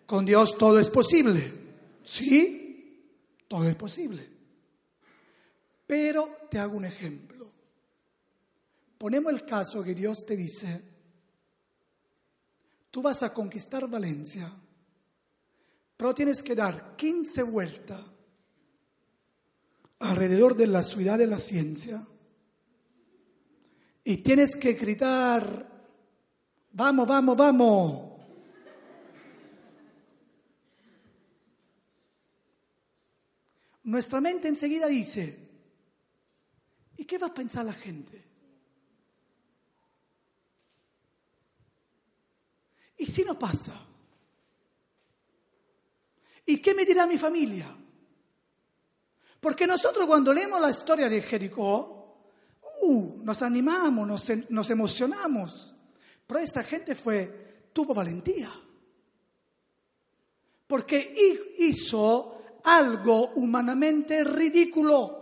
Con 0.07 0.25
Dios 0.25 0.57
todo 0.57 0.79
es 0.79 0.91
posible. 0.91 1.43
¿Sí? 2.03 3.09
Todo 3.49 3.69
es 3.69 3.77
posible. 3.77 4.29
Pero 5.87 6.37
te 6.51 6.59
hago 6.59 6.77
un 6.77 6.85
ejemplo. 6.85 7.42
Ponemos 9.03 9.33
el 9.33 9.45
caso 9.45 9.83
que 9.83 9.97
Dios 9.97 10.25
te 10.25 10.37
dice, 10.37 10.81
tú 12.89 13.03
vas 13.03 13.21
a 13.25 13.33
conquistar 13.33 13.89
Valencia, 13.89 14.49
pero 15.97 16.15
tienes 16.15 16.41
que 16.41 16.55
dar 16.55 16.95
15 16.95 17.43
vueltas 17.43 18.01
alrededor 19.99 20.55
de 20.55 20.69
la 20.69 20.85
ciudad 20.85 21.19
de 21.19 21.27
la 21.27 21.41
ciencia 21.41 22.07
y 24.05 24.19
tienes 24.19 24.55
que 24.55 24.75
gritar, 24.75 25.69
vamos, 26.71 27.09
vamos, 27.09 27.37
vamos. 27.37 28.21
Nuestra 33.83 34.21
mente 34.21 34.47
enseguida 34.47 34.87
dice, 34.87 35.51
¿y 36.97 37.05
qué 37.05 37.19
va 37.19 37.27
a 37.27 37.35
pensar 37.35 37.67
la 37.67 37.73
gente? 37.73 38.31
¿Y 42.97 43.07
si 43.07 43.25
no 43.25 43.39
pasa? 43.39 43.73
¿Y 46.47 46.59
qué 46.59 46.75
me 46.75 46.85
dirá 46.85 47.07
mi 47.07 47.19
familia? 47.19 47.69
Porque 49.41 49.67
nosotros 49.67 50.07
cuando 50.07 50.33
leemos 50.33 50.61
la 50.61 50.71
historia 50.71 51.09
de 51.09 51.21
Jericó, 51.21 52.29
uh, 52.83 53.23
nos 53.23 53.43
animamos, 53.43 54.07
nos, 54.07 54.51
nos 54.51 54.71
emocionamos. 54.71 55.75
Pero 56.27 56.41
esta 56.41 56.63
gente 56.63 56.95
fue, 56.95 57.69
tuvo 57.73 57.93
valentía. 57.93 58.51
Porque 60.67 61.55
hizo 61.59 62.61
algo 62.65 63.33
humanamente 63.35 64.25
ridículo. 64.25 65.19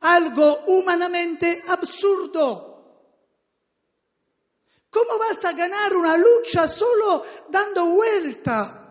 Algo 0.00 0.64
humanamente 0.66 1.62
absurdo. 1.66 2.75
¿Cómo 4.96 5.18
vas 5.18 5.44
a 5.44 5.52
ganar 5.52 5.94
una 5.94 6.16
lucha 6.16 6.66
solo 6.66 7.22
dando 7.50 7.84
vuelta? 7.90 8.82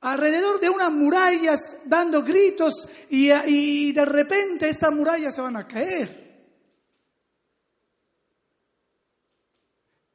alrededor 0.00 0.58
de 0.58 0.68
unas 0.68 0.90
murallas 0.90 1.76
dando 1.84 2.24
gritos 2.24 2.88
y, 3.08 3.92
de 3.92 4.04
repente 4.04 4.68
estas 4.68 4.92
murallas 4.92 5.32
se 5.32 5.40
van 5.40 5.56
a 5.56 5.68
caer. 5.68 6.20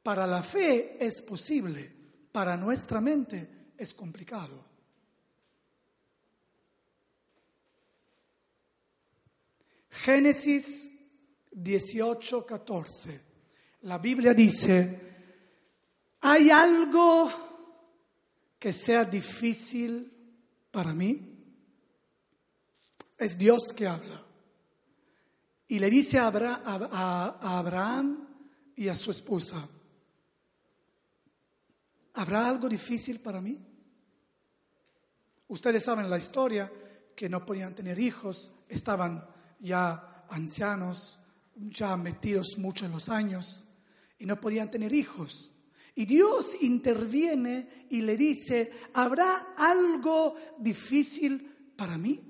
Para 0.02 0.26
la 0.26 0.42
fe 0.42 0.98
es 1.00 1.22
posible, 1.22 1.90
para 2.30 2.54
nuestra 2.58 3.00
mente 3.00 3.72
es 3.78 3.94
complicado. 3.94 4.62
Génesis 9.88 10.90
18, 11.50 12.44
14. 12.44 13.27
La 13.82 13.98
Biblia 13.98 14.34
dice, 14.34 15.00
hay 16.22 16.50
algo 16.50 17.30
que 18.58 18.72
sea 18.72 19.04
difícil 19.04 20.12
para 20.70 20.92
mí. 20.92 21.36
Es 23.16 23.38
Dios 23.38 23.72
que 23.74 23.86
habla. 23.86 24.24
Y 25.68 25.78
le 25.78 25.90
dice 25.90 26.18
a, 26.18 26.26
Abraham 26.26 28.26
y 28.74 28.88
a 28.88 28.94
su 28.94 29.12
esposa, 29.12 29.68
¿habrá 32.14 32.48
algo 32.48 32.68
difícil 32.68 33.20
para 33.20 33.40
mí? 33.40 33.64
Ustedes 35.46 35.84
saben 35.84 36.10
la 36.10 36.18
historia, 36.18 36.72
que 37.14 37.28
no 37.28 37.44
podían 37.44 37.74
tener 37.74 37.98
hijos, 37.98 38.50
estaban 38.68 39.24
ya 39.60 40.24
ancianos, 40.30 41.20
ya 41.54 41.96
metidos 41.96 42.58
mucho 42.58 42.86
en 42.86 42.92
los 42.92 43.08
años 43.08 43.67
y 44.18 44.26
no 44.26 44.40
podían 44.40 44.70
tener 44.70 44.92
hijos. 44.92 45.52
Y 45.94 46.06
Dios 46.06 46.56
interviene 46.60 47.86
y 47.90 48.02
le 48.02 48.16
dice, 48.16 48.70
¿habrá 48.94 49.54
algo 49.56 50.36
difícil 50.58 51.72
para 51.76 51.98
mí? 51.98 52.22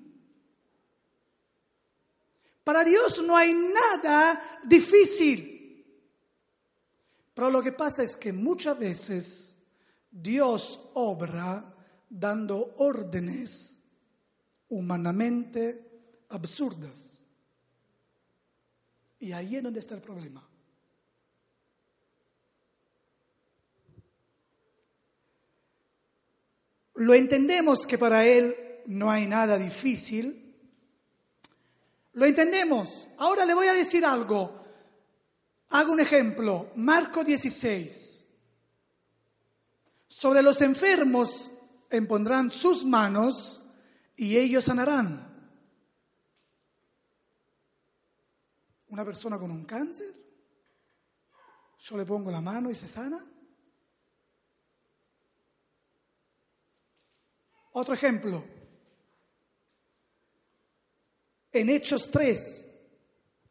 Para 2.64 2.84
Dios 2.84 3.22
no 3.24 3.36
hay 3.36 3.54
nada 3.54 4.60
difícil. 4.64 5.86
Pero 7.34 7.50
lo 7.50 7.62
que 7.62 7.72
pasa 7.72 8.02
es 8.02 8.16
que 8.16 8.32
muchas 8.32 8.78
veces 8.78 9.56
Dios 10.10 10.80
obra 10.94 11.74
dando 12.08 12.74
órdenes 12.78 13.80
humanamente 14.68 16.24
absurdas. 16.30 17.22
Y 19.20 19.32
ahí 19.32 19.56
es 19.56 19.62
donde 19.62 19.80
está 19.80 19.94
el 19.94 20.00
problema. 20.00 20.46
Lo 26.98 27.14
entendemos 27.14 27.86
que 27.86 27.96
para 27.96 28.26
Él 28.26 28.82
no 28.86 29.08
hay 29.08 29.28
nada 29.28 29.56
difícil. 29.56 30.52
Lo 32.14 32.26
entendemos. 32.26 33.08
Ahora 33.18 33.46
le 33.46 33.54
voy 33.54 33.68
a 33.68 33.72
decir 33.72 34.04
algo. 34.04 34.60
Hago 35.70 35.92
un 35.92 36.00
ejemplo. 36.00 36.72
Marco 36.74 37.22
16. 37.22 38.26
Sobre 40.08 40.42
los 40.42 40.60
enfermos 40.60 41.52
impondrán 41.92 42.50
sus 42.50 42.84
manos 42.84 43.62
y 44.16 44.36
ellos 44.36 44.64
sanarán. 44.64 45.24
Una 48.88 49.04
persona 49.04 49.38
con 49.38 49.52
un 49.52 49.64
cáncer, 49.64 50.16
yo 51.78 51.96
le 51.96 52.04
pongo 52.04 52.32
la 52.32 52.40
mano 52.40 52.70
y 52.70 52.74
se 52.74 52.88
sana. 52.88 53.24
Otro 57.78 57.94
ejemplo. 57.94 58.44
En 61.52 61.70
Hechos 61.70 62.10
3, 62.10 62.66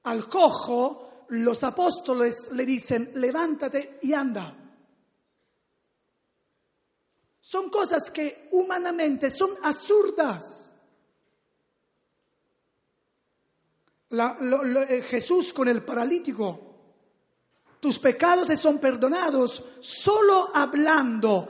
al 0.03 0.27
cojo, 0.27 1.25
los 1.29 1.63
apóstoles 1.63 2.49
le 2.51 2.65
dicen, 2.65 3.11
levántate 3.15 3.99
y 4.01 4.11
anda. 4.11 4.53
Son 7.39 7.69
cosas 7.69 8.11
que 8.11 8.49
humanamente 8.51 9.29
son 9.29 9.51
absurdas. 9.63 10.71
Eh, 14.09 15.01
Jesús 15.09 15.53
con 15.53 15.69
el 15.69 15.85
paralítico, 15.85 16.59
tus 17.79 17.97
pecados 17.97 18.45
te 18.45 18.57
son 18.57 18.77
perdonados 18.79 19.63
solo 19.79 20.51
hablando 20.53 21.47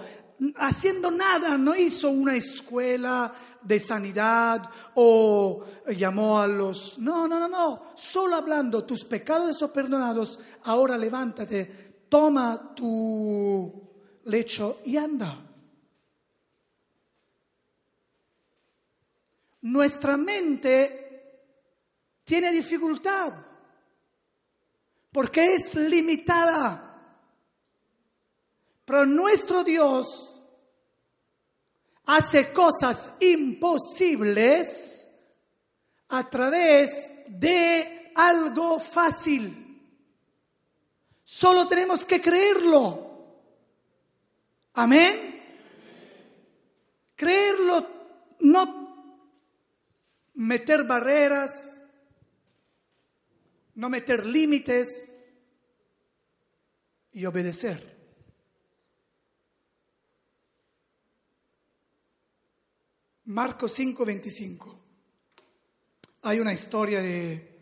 haciendo 0.56 1.10
nada, 1.12 1.58
no 1.58 1.76
hizo 1.76 2.10
una 2.10 2.36
escuela 2.36 3.34
de 3.62 3.80
sanidad 3.80 4.70
o 4.96 5.66
llamó 5.88 6.40
a 6.40 6.48
los... 6.48 7.00
No, 7.00 7.28
no, 7.28 7.40
no, 7.40 7.48
no, 7.48 7.84
solo 7.96 8.36
hablando, 8.36 8.84
tus 8.84 9.04
pecados 9.06 9.58
son 9.58 9.72
perdonados, 9.72 10.40
ahora 10.64 10.98
levántate, 10.98 12.06
toma 12.10 12.74
tu 12.76 13.90
lecho 14.26 14.82
y 14.86 14.98
anda. 14.98 15.44
Nuestra 19.62 20.18
mente 20.18 21.08
tiene 22.24 22.52
dificultad 22.52 23.34
porque 25.12 25.56
es 25.56 25.76
limitada. 25.76 26.87
Pero 28.88 29.06
nuestro 29.06 29.66
Dios 29.66 30.42
hace 32.06 32.54
cosas 32.54 33.12
imposibles 33.20 35.12
a 36.08 36.30
través 36.30 37.12
de 37.28 38.14
algo 38.16 38.80
fácil. 38.80 39.84
Solo 41.22 41.68
tenemos 41.68 42.06
que 42.06 42.22
creerlo. 42.22 43.36
Amén. 44.76 45.44
Creerlo, 47.14 47.88
no 48.40 49.20
meter 50.36 50.86
barreras, 50.86 51.82
no 53.76 53.90
meter 53.90 54.26
límites 54.26 55.18
y 57.12 57.26
obedecer. 57.26 57.97
Marcos 63.28 63.74
5, 63.74 64.06
25. 64.06 64.80
Hay 66.22 66.40
una 66.40 66.54
historia 66.54 67.02
de, 67.02 67.60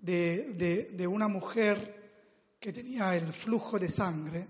de, 0.00 1.06
una 1.08 1.26
mujer 1.26 2.54
que 2.60 2.72
tenía 2.72 3.16
el 3.16 3.32
flujo 3.32 3.76
de 3.76 3.88
sangre. 3.88 4.46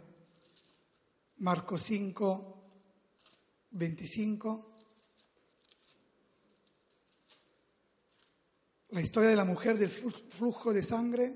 Marcos 1.38 1.80
5, 1.84 2.62
25. 3.70 4.76
La 8.90 9.00
historia 9.00 9.30
de 9.30 9.36
la 9.36 9.46
mujer 9.46 9.78
del 9.78 9.88
flujo 9.88 10.74
de 10.74 10.82
sangre. 10.82 11.34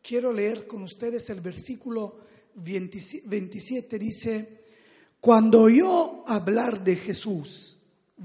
Quiero 0.00 0.32
leer 0.32 0.66
con 0.66 0.82
ustedes 0.82 1.28
el 1.28 1.42
versículo 1.42 2.20
27. 2.54 3.98
Dice, 3.98 4.64
cuando 5.20 5.60
oyó 5.60 6.26
hablar 6.26 6.82
de 6.82 6.96
Jesús, 6.96 7.80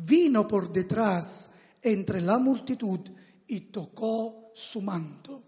vino 0.05 0.47
por 0.47 0.71
detrás 0.71 1.49
entre 1.81 2.21
la 2.21 2.37
multitud 2.37 2.99
y 3.47 3.61
tocó 3.61 4.51
su 4.53 4.81
manto 4.81 5.43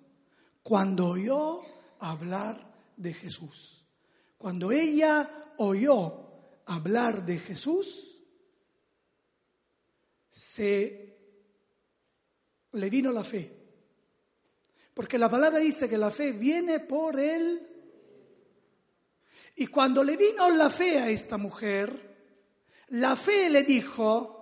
cuando 0.63 1.09
oyó 1.09 1.61
hablar 1.99 2.93
de 2.95 3.13
Jesús. 3.13 3.85
Cuando 4.37 4.71
ella 4.71 5.53
oyó 5.57 6.61
hablar 6.65 7.25
de 7.25 7.39
Jesús, 7.39 8.23
se 10.29 11.17
le 12.73 12.89
vino 12.89 13.11
la 13.11 13.23
fe. 13.23 13.55
Porque 14.93 15.17
la 15.17 15.29
palabra 15.29 15.59
dice 15.59 15.89
que 15.89 15.97
la 15.97 16.11
fe 16.11 16.31
viene 16.31 16.79
por 16.79 17.19
él. 17.19 17.65
Y 19.55 19.67
cuando 19.67 20.03
le 20.03 20.15
vino 20.15 20.49
la 20.51 20.69
fe 20.69 20.99
a 20.99 21.09
esta 21.09 21.37
mujer, 21.37 22.09
la 22.89 23.15
fe 23.15 23.49
le 23.49 23.63
dijo, 23.63 24.38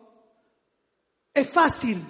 es 1.37 1.51
fácil, 1.51 2.03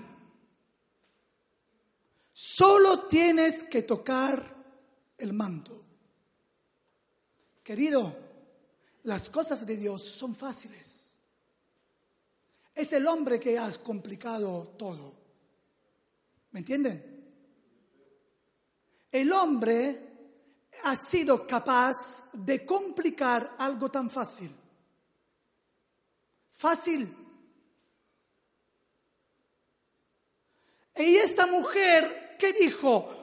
solo 2.31 3.07
tienes 3.07 3.65
que 3.65 3.81
tocar 3.81 4.41
el 5.17 5.33
manto. 5.33 5.83
Querido, 7.61 8.15
las 9.03 9.29
cosas 9.29 9.65
de 9.65 9.75
Dios 9.75 10.01
son 10.01 10.33
fáciles. 10.33 11.13
Es 12.73 12.93
el 12.93 13.05
hombre 13.05 13.37
que 13.37 13.59
ha 13.59 13.69
complicado 13.83 14.75
todo. 14.77 15.13
¿Me 16.51 16.59
entienden? 16.59 17.17
El 19.11 19.33
hombre 19.33 20.07
ha 20.85 20.95
sido 20.95 21.45
capaz 21.45 22.29
de 22.31 22.65
complicar 22.65 23.57
algo 23.59 23.91
tan 23.91 24.09
fácil. 24.09 24.55
Fácil. 26.53 27.26
Y 30.99 31.15
esta 31.17 31.47
mujer, 31.47 32.35
¿qué 32.39 32.53
dijo? 32.53 33.17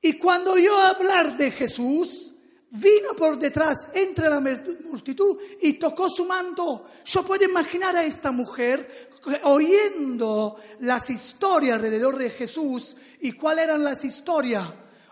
Y 0.00 0.18
cuando 0.18 0.52
oyó 0.52 0.76
hablar 0.76 1.36
de 1.36 1.50
Jesús, 1.50 2.34
vino 2.70 3.14
por 3.16 3.38
detrás 3.38 3.88
entre 3.94 4.28
la 4.28 4.40
multitud 4.40 5.38
y 5.62 5.74
tocó 5.74 6.10
su 6.10 6.24
manto. 6.24 6.86
Yo 7.04 7.24
puedo 7.24 7.44
imaginar 7.44 7.96
a 7.96 8.04
esta 8.04 8.32
mujer 8.32 9.10
oyendo 9.44 10.56
las 10.80 11.08
historias 11.08 11.76
alrededor 11.76 12.18
de 12.18 12.30
Jesús 12.30 12.96
y 13.20 13.32
cuáles 13.32 13.64
eran 13.64 13.84
las 13.84 14.04
historias. 14.04 14.64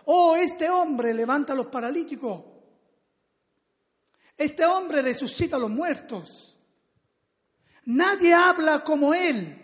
Oh, 0.05 0.35
este 0.35 0.69
hombre 0.69 1.13
levanta 1.13 1.53
a 1.53 1.55
los 1.55 1.67
paralíticos. 1.67 2.43
Este 4.37 4.65
hombre 4.65 5.01
resucita 5.01 5.55
a 5.55 5.59
los 5.59 5.69
muertos. 5.69 6.59
Nadie 7.85 8.33
habla 8.33 8.83
como 8.83 9.13
él. 9.13 9.62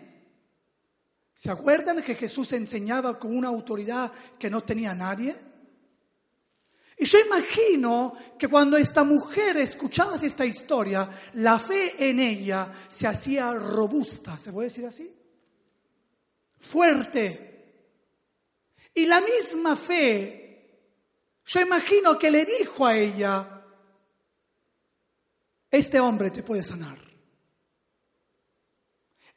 ¿Se 1.40 1.50
acuerdan 1.50 2.02
que 2.02 2.14
Jesús 2.14 2.52
enseñaba 2.52 3.18
con 3.18 3.34
una 3.34 3.48
autoridad 3.48 4.12
que 4.38 4.50
no 4.50 4.60
tenía 4.60 4.94
nadie? 4.94 5.34
Y 6.98 7.06
yo 7.06 7.18
imagino 7.18 8.14
que 8.38 8.46
cuando 8.46 8.76
esta 8.76 9.04
mujer 9.04 9.56
escuchaba 9.56 10.16
esta 10.16 10.44
historia, 10.44 11.08
la 11.32 11.58
fe 11.58 12.10
en 12.10 12.20
ella 12.20 12.70
se 12.86 13.06
hacía 13.06 13.54
robusta, 13.54 14.38
¿se 14.38 14.52
puede 14.52 14.68
decir 14.68 14.84
así? 14.84 15.10
Fuerte. 16.58 17.94
Y 18.92 19.06
la 19.06 19.22
misma 19.22 19.76
fe, 19.76 20.90
yo 21.46 21.60
imagino 21.62 22.18
que 22.18 22.30
le 22.30 22.44
dijo 22.44 22.84
a 22.84 22.94
ella, 22.94 23.64
este 25.70 25.98
hombre 25.98 26.30
te 26.30 26.42
puede 26.42 26.62
sanar. 26.62 27.09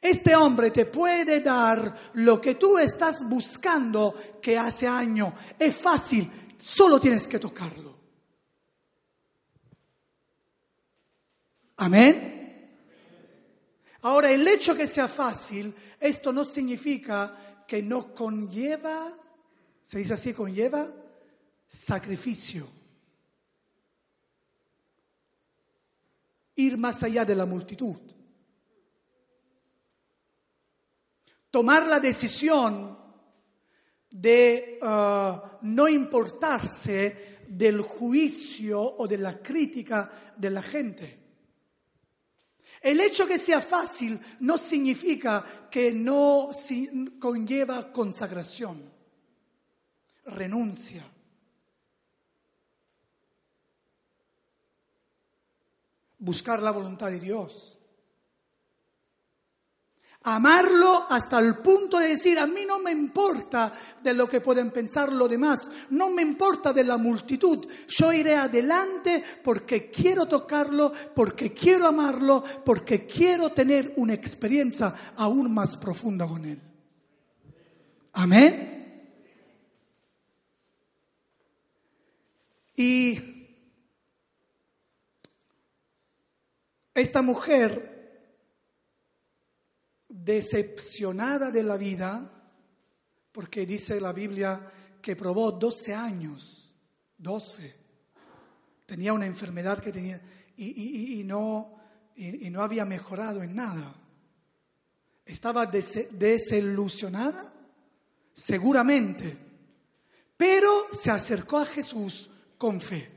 Este 0.04 0.36
hombre 0.36 0.70
te 0.70 0.84
puede 0.84 1.40
dar 1.40 2.12
lo 2.12 2.38
que 2.38 2.56
tú 2.56 2.76
estás 2.76 3.26
buscando 3.26 4.14
que 4.42 4.58
hace 4.58 4.86
años. 4.86 5.32
Es 5.58 5.74
fácil, 5.74 6.30
solo 6.58 7.00
tienes 7.00 7.26
que 7.26 7.38
tocarlo. 7.38 7.96
Amén. 11.78 12.70
Ahora, 14.02 14.30
el 14.30 14.46
hecho 14.46 14.76
que 14.76 14.86
sea 14.86 15.08
fácil, 15.08 15.74
esto 15.98 16.34
no 16.34 16.44
significa 16.44 17.64
que 17.66 17.82
no 17.82 18.12
conlleva, 18.12 19.10
se 19.80 20.00
dice 20.00 20.12
así, 20.12 20.34
conlleva 20.34 20.86
sacrificio. 21.66 22.68
Ir 26.56 26.76
más 26.76 27.02
allá 27.02 27.24
de 27.24 27.34
la 27.34 27.46
multitud. 27.46 28.13
Tomar 31.54 31.86
la 31.86 32.00
decisión 32.00 32.98
de 34.10 34.80
uh, 34.82 35.58
no 35.62 35.88
importarse 35.88 37.44
del 37.46 37.80
juicio 37.80 38.80
o 38.80 39.06
de 39.06 39.18
la 39.18 39.40
crítica 39.40 40.34
de 40.36 40.50
la 40.50 40.60
gente. 40.60 41.20
El 42.80 43.00
hecho 43.00 43.28
que 43.28 43.38
sea 43.38 43.60
fácil 43.60 44.18
no 44.40 44.58
significa 44.58 45.44
que 45.70 45.92
no 45.92 46.50
conlleva 47.20 47.92
consagración, 47.92 48.90
renuncia. 50.24 51.04
Buscar 56.18 56.60
la 56.60 56.72
voluntad 56.72 57.12
de 57.12 57.20
Dios. 57.20 57.73
Amarlo 60.26 61.04
hasta 61.10 61.38
el 61.38 61.58
punto 61.58 61.98
de 61.98 62.08
decir, 62.08 62.38
a 62.38 62.46
mí 62.46 62.62
no 62.66 62.78
me 62.78 62.90
importa 62.90 63.70
de 64.02 64.14
lo 64.14 64.26
que 64.26 64.40
pueden 64.40 64.70
pensar 64.70 65.12
los 65.12 65.28
demás, 65.28 65.70
no 65.90 66.08
me 66.08 66.22
importa 66.22 66.72
de 66.72 66.82
la 66.82 66.96
multitud, 66.96 67.66
yo 67.88 68.10
iré 68.10 68.34
adelante 68.34 69.22
porque 69.42 69.90
quiero 69.90 70.24
tocarlo, 70.26 70.90
porque 71.14 71.52
quiero 71.52 71.86
amarlo, 71.88 72.42
porque 72.64 73.04
quiero 73.06 73.50
tener 73.50 73.92
una 73.96 74.14
experiencia 74.14 74.94
aún 75.16 75.52
más 75.52 75.76
profunda 75.76 76.26
con 76.26 76.42
él. 76.46 76.60
Amén. 78.14 78.80
Y 82.76 83.18
esta 86.94 87.20
mujer 87.20 87.93
decepcionada 90.22 91.50
de 91.50 91.62
la 91.64 91.76
vida, 91.76 92.30
porque 93.32 93.66
dice 93.66 94.00
la 94.00 94.12
Biblia 94.12 94.70
que 95.02 95.16
probó 95.16 95.50
12 95.50 95.92
años, 95.92 96.76
12. 97.18 97.74
Tenía 98.86 99.12
una 99.12 99.26
enfermedad 99.26 99.80
que 99.80 99.90
tenía 99.90 100.20
y, 100.56 101.22
no, 101.24 101.74
y, 102.14 102.48
no 102.50 102.62
había 102.62 102.84
mejorado 102.84 103.42
en 103.42 103.56
nada. 103.56 103.92
Estaba 105.26 105.66
desilusionada, 105.66 107.52
seguramente, 108.32 109.36
pero 110.36 110.86
se 110.92 111.10
acercó 111.10 111.58
a 111.58 111.66
Jesús 111.66 112.30
con 112.56 112.80
fe. 112.80 113.10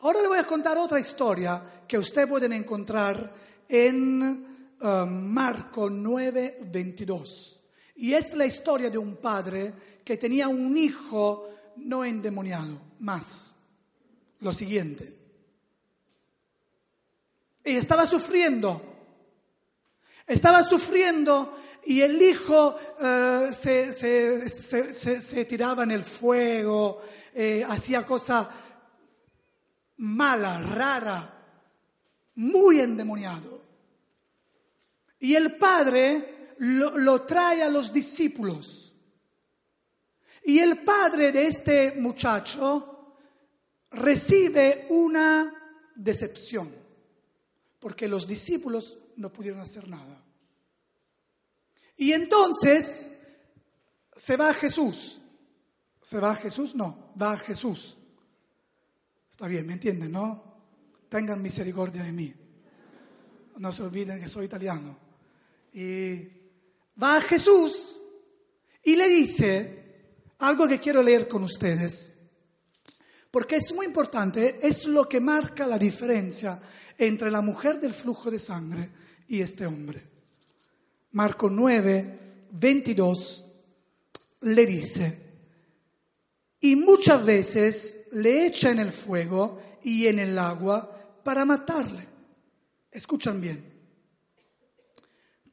Ahora 0.00 0.22
le 0.22 0.28
voy 0.28 0.38
a 0.38 0.44
contar 0.44 0.78
otra 0.78 1.00
historia 1.00 1.82
que 1.88 1.98
usted 1.98 2.28
pueden 2.28 2.52
encontrar 2.52 3.34
en 3.68 4.50
uh, 4.80 5.06
Marco 5.06 5.88
9, 5.90 6.58
22. 6.70 7.62
Y 7.96 8.14
es 8.14 8.34
la 8.34 8.46
historia 8.46 8.90
de 8.90 8.98
un 8.98 9.16
padre 9.16 9.72
que 10.04 10.16
tenía 10.16 10.48
un 10.48 10.76
hijo 10.76 11.48
no 11.76 12.04
endemoniado, 12.04 12.80
más. 13.00 13.54
Lo 14.40 14.52
siguiente. 14.52 15.18
Y 17.64 17.76
estaba 17.76 18.06
sufriendo. 18.06 18.82
Estaba 20.26 20.62
sufriendo 20.62 21.54
y 21.84 22.00
el 22.02 22.20
hijo 22.20 22.76
se, 23.52 23.92
se, 23.92 24.48
se, 24.48 25.20
se, 25.20 25.44
tiraba 25.44 25.82
en 25.84 25.90
el 25.90 26.04
fuego, 26.04 27.00
eh, 27.34 27.64
hacía 27.66 28.04
cosas 28.04 28.48
malas, 29.96 30.68
raras, 30.70 31.24
muy 32.34 32.80
endemoniado. 32.80 33.59
Y 35.20 35.34
el 35.34 35.56
Padre 35.56 36.40
lo, 36.60 37.22
trae 37.22 37.62
a 37.62 37.70
los 37.70 37.92
discípulos. 37.92 38.94
Y 40.44 40.58
el 40.58 40.78
padre 40.82 41.32
de 41.32 41.46
este 41.46 41.92
muchacho 41.92 43.16
recibe 43.90 44.86
una 44.90 45.54
decepción, 45.94 46.74
porque 47.78 48.08
los 48.08 48.26
discípulos 48.26 48.98
no 49.16 49.32
pudieron 49.32 49.60
hacer 49.60 49.88
nada. 49.88 50.22
Y 51.96 52.12
entonces 52.12 53.10
se 54.14 54.36
va 54.36 54.50
a 54.50 54.54
Jesús. 54.54 55.20
¿Se 56.02 56.18
va 56.18 56.30
a 56.30 56.36
Jesús? 56.36 56.74
No, 56.74 57.12
va 57.20 57.32
a 57.32 57.38
Jesús. 57.38 57.96
Está 59.30 59.46
bien, 59.46 59.66
¿me 59.66 59.74
entienden, 59.74 60.12
no? 60.12 60.42
Tengan 61.08 61.42
misericordia 61.42 62.02
de 62.02 62.12
mí. 62.12 62.34
No 63.58 63.72
se 63.72 63.82
olviden 63.82 64.20
que 64.20 64.28
soy 64.28 64.46
italiano. 64.46 65.09
Y 65.72 66.28
va 67.00 67.16
a 67.16 67.20
Jesús 67.20 67.96
y 68.82 68.96
le 68.96 69.08
dice, 69.08 69.80
algo 70.38 70.66
que 70.66 70.80
quiero 70.80 71.02
leer 71.02 71.28
con 71.28 71.42
ustedes, 71.42 72.12
porque 73.30 73.56
es 73.56 73.72
muy 73.72 73.86
importante, 73.86 74.58
es 74.62 74.86
lo 74.86 75.08
que 75.08 75.20
marca 75.20 75.66
la 75.66 75.78
diferencia 75.78 76.60
entre 76.98 77.30
la 77.30 77.40
mujer 77.40 77.78
del 77.78 77.92
flujo 77.92 78.30
de 78.30 78.38
sangre 78.38 78.90
y 79.28 79.40
este 79.40 79.66
hombre. 79.66 80.02
Marco 81.12 81.48
9, 81.50 82.18
22 82.52 83.44
le 84.42 84.66
dice, 84.66 85.18
y 86.60 86.76
muchas 86.76 87.24
veces 87.24 88.06
le 88.12 88.46
echa 88.46 88.70
en 88.70 88.80
el 88.80 88.90
fuego 88.90 89.60
y 89.82 90.06
en 90.06 90.18
el 90.18 90.38
agua 90.38 91.20
para 91.22 91.44
matarle. 91.44 92.06
Escuchan 92.90 93.40
bien. 93.40 93.69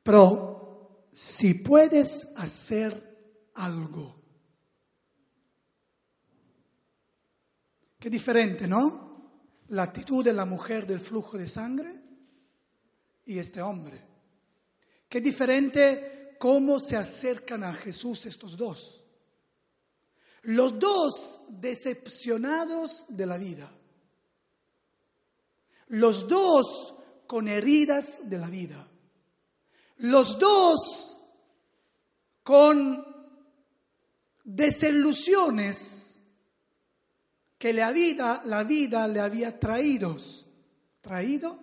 Pero 0.08 1.10
si 1.12 1.54
puedes 1.54 2.30
hacer 2.38 3.52
algo, 3.56 4.24
qué 8.00 8.10
diferente, 8.10 8.70
¿no? 8.70 9.65
La 9.67 9.84
actitud 9.84 10.24
de 10.24 10.32
la 10.32 10.46
mujer 10.46 10.88
del 10.88 11.02
flujo 11.02 11.38
de 11.38 11.50
sangre 11.50 12.02
y 13.26 13.38
este 13.38 13.62
hombre. 13.62 14.02
Qué 15.10 15.20
diferente 15.20 16.38
cómo 16.39 16.80
se 16.80 16.96
acercan 16.96 17.65
a 17.65 17.74
Jesús 17.74 18.28
estos 18.28 18.56
dos. 18.56 19.06
Los 20.43 20.80
dos 20.80 21.41
decepcionados 21.50 23.04
de 23.10 23.26
la 23.26 23.38
vida. 23.38 23.70
Los 25.88 26.30
dos 26.30 26.96
con 27.28 27.50
heridas 27.50 28.22
de 28.24 28.38
la 28.38 28.48
vida. 28.48 28.89
Los 29.97 30.38
dos 30.38 31.19
con 32.43 33.05
desilusiones 34.43 36.19
que 37.57 37.73
la 37.73 37.91
vida, 37.91 38.41
la 38.45 38.63
vida 38.63 39.07
le 39.07 39.19
había 39.19 39.60
traído. 39.60 40.17
Traído. 41.01 41.60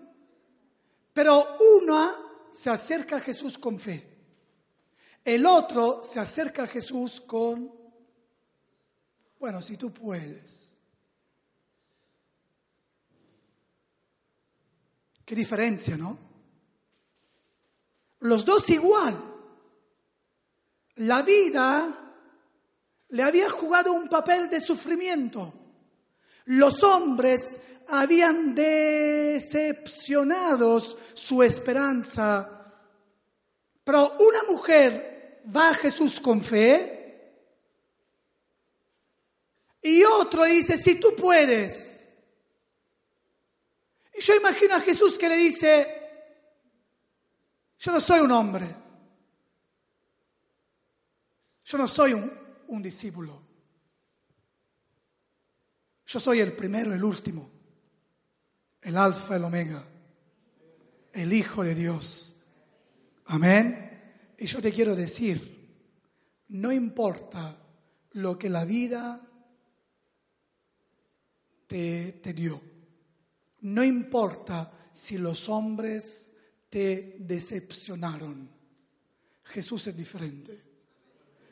Pero 1.13 1.57
una 1.79 2.15
se 2.53 2.71
acerca 2.71 3.17
a 3.17 3.21
Jesús 3.21 3.57
con 3.57 3.79
fe. 3.79 4.15
El 5.25 5.47
otro 5.47 6.03
se 6.03 6.21
acerca 6.21 6.65
a 6.65 6.67
Jesús 6.67 7.21
con, 7.21 7.73
bueno, 9.39 9.63
si 9.63 9.77
tú 9.77 9.93
puedes. 9.93 10.79
Qué 15.25 15.35
diferencia, 15.35 15.97
¿no? 15.97 16.24
Los 18.25 18.45
dos 18.47 18.71
igual. 18.71 19.15
La 20.97 21.23
vida 21.23 22.15
le 23.09 23.23
había 23.23 23.51
jugado 23.51 23.93
un 23.93 24.09
papel 24.09 24.49
de 24.49 24.63
sufrimiento. 24.63 25.53
Los 26.47 26.83
hombres 26.83 27.61
habían 27.89 28.55
decepcionado 28.55 30.81
su 30.81 31.43
esperanza. 31.43 32.73
Pero 33.85 34.17
una 34.19 34.45
mujer 34.45 35.43
va 35.55 35.69
a 35.69 35.75
Jesús 35.75 36.19
con 36.19 36.43
fe 36.43 37.43
y 39.83 40.03
otro 40.03 40.45
dice, 40.45 40.79
si 40.79 40.95
tú 40.95 41.15
puedes. 41.15 42.07
Y 44.15 44.23
yo 44.23 44.35
imagino 44.35 44.77
a 44.77 44.81
Jesús 44.81 45.19
que 45.19 45.29
le 45.29 45.37
dice, 45.37 45.94
yo 47.85 47.93
no 47.93 48.01
soy 48.01 48.21
un 48.21 48.31
hombre, 48.31 48.67
yo 51.67 51.77
no 51.77 51.87
soy 51.87 52.15
un, 52.15 52.83
discípulo, 52.83 53.43
yo 56.07 56.19
soy 56.19 56.41
el 56.41 56.55
primero, 56.55 56.95
el 56.95 57.05
último, 57.05 57.51
el 58.81 58.97
alfa, 58.97 59.37
el 59.37 59.45
omega, 59.45 59.87
el 61.13 61.31
Hijo 61.35 61.63
de 61.63 61.75
Dios. 61.75 62.37
Amén. 63.27 64.33
Y 64.39 64.47
yo 64.47 64.63
te 64.63 64.73
quiero 64.73 64.97
decir, 64.97 65.77
no 66.49 66.73
importa 66.73 67.59
lo 68.13 68.39
que 68.39 68.49
la 68.49 68.65
vida 68.65 69.21
te, 71.67 72.13
te 72.13 72.33
dio. 72.33 72.63
No 73.61 73.85
importa 73.85 74.73
si 74.91 75.19
los 75.19 75.51
hombres 75.51 76.34
decepcionaron. 76.79 78.51
Jesús 79.45 79.87
es 79.87 79.97
diferente. 79.97 80.63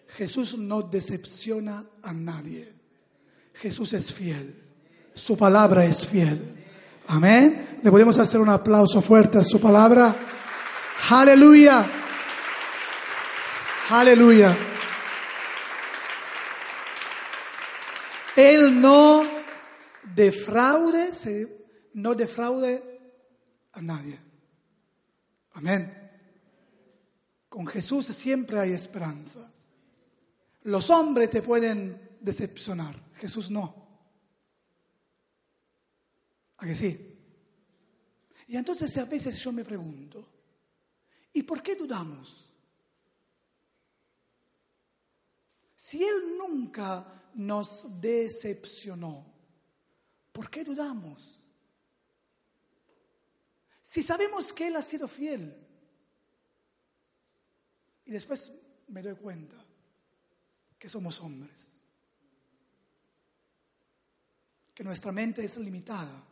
Jesús 0.08 0.58
no 0.58 0.82
decepciona 0.82 1.84
a 2.02 2.12
nadie. 2.12 2.74
Jesús 3.54 3.92
es 3.92 4.12
fiel. 4.12 4.62
Su 5.14 5.36
palabra 5.36 5.84
es 5.84 6.06
fiel. 6.06 6.40
Amén. 7.06 7.80
Le 7.82 7.90
podemos 7.90 8.18
hacer 8.18 8.40
un 8.40 8.48
aplauso 8.48 9.00
fuerte 9.00 9.38
a 9.38 9.44
su 9.44 9.60
palabra. 9.60 10.14
Aleluya. 11.10 11.86
Aleluya. 13.90 14.56
Él 18.36 18.80
no 18.80 19.22
defraude, 20.14 21.10
no 21.94 22.14
defraude 22.14 22.82
a 23.72 23.82
nadie. 23.82 24.31
Amén. 25.54 26.10
Con 27.48 27.66
Jesús 27.66 28.06
siempre 28.06 28.58
hay 28.58 28.72
esperanza. 28.72 29.52
Los 30.62 30.90
hombres 30.90 31.28
te 31.30 31.42
pueden 31.42 32.16
decepcionar, 32.20 32.94
Jesús 33.14 33.50
no. 33.50 33.74
¿A 36.58 36.66
que 36.66 36.74
sí? 36.74 37.18
Y 38.46 38.56
entonces 38.56 38.96
a 38.98 39.04
veces 39.04 39.36
yo 39.38 39.52
me 39.52 39.64
pregunto, 39.64 40.28
¿y 41.32 41.42
por 41.42 41.62
qué 41.62 41.74
dudamos? 41.74 42.54
Si 45.74 46.02
Él 46.02 46.36
nunca 46.38 47.30
nos 47.34 48.00
decepcionó, 48.00 49.26
¿por 50.30 50.48
qué 50.48 50.62
dudamos? 50.62 51.41
Si 53.92 54.02
sabemos 54.02 54.54
que 54.54 54.68
Él 54.68 54.76
ha 54.76 54.82
sido 54.82 55.06
fiel. 55.06 55.54
Y 58.06 58.10
después 58.10 58.50
me 58.88 59.02
doy 59.02 59.14
cuenta 59.16 59.62
que 60.78 60.88
somos 60.88 61.20
hombres, 61.20 61.78
que 64.72 64.82
nuestra 64.82 65.12
mente 65.12 65.44
es 65.44 65.58
limitada, 65.58 66.24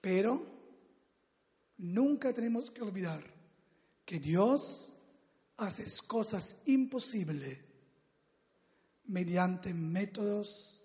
pero 0.00 0.44
nunca 1.76 2.34
tenemos 2.34 2.68
que 2.68 2.82
olvidar 2.82 3.22
que 4.04 4.18
Dios 4.18 4.96
hace 5.58 5.84
cosas 6.08 6.56
imposibles 6.66 7.56
mediante 9.04 9.72
métodos 9.72 10.84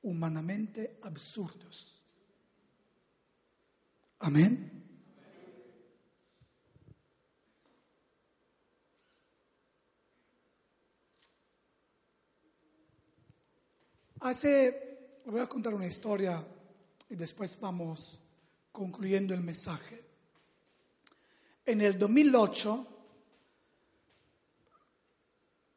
humanamente 0.00 0.98
absurdos. 1.02 2.07
Amén. 4.20 4.68
Hace, 14.20 15.20
voy 15.26 15.40
a 15.40 15.46
contar 15.46 15.74
una 15.74 15.86
historia 15.86 16.44
y 17.08 17.14
después 17.14 17.58
vamos 17.60 18.20
concluyendo 18.72 19.32
el 19.32 19.40
mensaje. 19.42 20.04
En 21.64 21.80
el 21.80 21.96
2008 21.96 22.86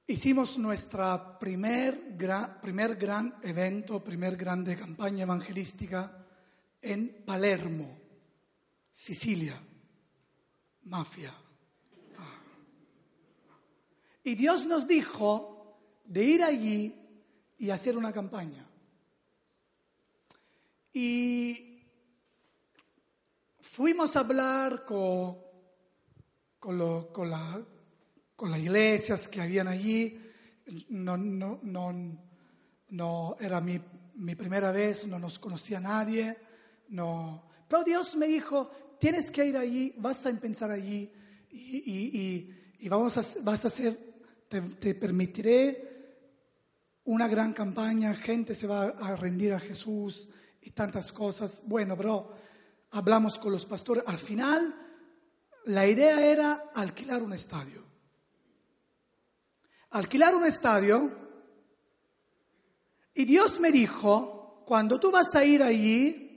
hicimos 0.08 0.58
nuestra 0.58 1.38
primer 1.38 2.16
gran, 2.18 2.60
primer 2.60 2.96
gran 2.96 3.38
evento, 3.44 4.04
primer 4.04 4.36
grande 4.36 4.76
campaña 4.76 5.24
evangelística 5.24 6.26
en 6.82 7.24
Palermo, 7.24 8.01
Sicilia, 8.92 9.58
mafia. 10.84 11.34
Ah. 12.18 12.40
Y 14.24 14.36
Dios 14.36 14.66
nos 14.66 14.88
dijo 14.88 15.80
de 16.06 16.24
ir 16.24 16.44
allí 16.44 16.96
y 17.58 17.70
hacer 17.70 17.96
una 17.96 18.12
campaña. 18.12 18.68
Y 20.94 21.86
fuimos 23.62 24.16
a 24.16 24.20
hablar 24.20 24.84
con, 24.84 25.38
con, 26.60 27.30
las 27.30 28.60
iglesias 28.60 29.30
que 29.30 29.42
habían 29.42 29.70
allí. 29.70 30.20
No, 30.90 31.16
no, 31.16 31.60
no, 31.64 32.18
no 32.90 33.38
era 33.40 33.62
mi, 33.62 33.80
mi, 34.16 34.36
primera 34.36 34.72
vez, 34.72 35.08
no 35.08 35.18
nos 35.18 35.40
conocía 35.40 35.80
nadie. 35.80 36.38
No. 36.90 37.51
Pero 37.72 37.86
Dios 37.86 38.18
me 38.18 38.28
dijo, 38.28 38.70
tienes 39.00 39.32
que 39.32 39.46
ir 39.46 39.56
allí, 39.56 39.94
vas 39.96 40.26
a 40.26 40.30
empezar 40.30 40.72
allí 40.72 41.10
y, 41.52 41.78
y, 41.78 42.20
y, 42.20 42.76
y 42.80 42.90
vamos 42.90 43.16
a, 43.16 43.22
vas 43.44 43.64
a 43.64 43.70
hacer 43.70 43.98
te, 44.50 44.60
te 44.60 44.94
permitiré 44.94 45.92
una 47.06 47.30
gran 47.30 47.54
campaña, 47.54 48.14
gente 48.14 48.56
se 48.56 48.68
va 48.68 48.88
a 48.88 49.16
rendir 49.16 49.54
a 49.54 49.60
Jesús 49.62 50.28
y 50.62 50.72
tantas 50.72 51.14
cosas. 51.14 51.62
Bueno, 51.64 51.96
pero 51.96 52.36
hablamos 52.92 53.40
con 53.40 53.54
los 53.54 53.66
pastores. 53.66 54.04
Al 54.06 54.18
final, 54.18 54.76
la 55.64 55.88
idea 55.88 56.26
era 56.30 56.72
alquilar 56.76 57.24
un 57.24 57.32
estadio. 57.32 57.86
Alquilar 59.92 60.36
un 60.36 60.44
estadio. 60.44 61.10
Y 63.14 63.24
Dios 63.24 63.62
me 63.62 63.72
dijo, 63.72 64.62
cuando 64.66 65.00
tú 65.00 65.10
vas 65.10 65.34
a 65.36 65.46
ir 65.46 65.64
allí, 65.64 66.31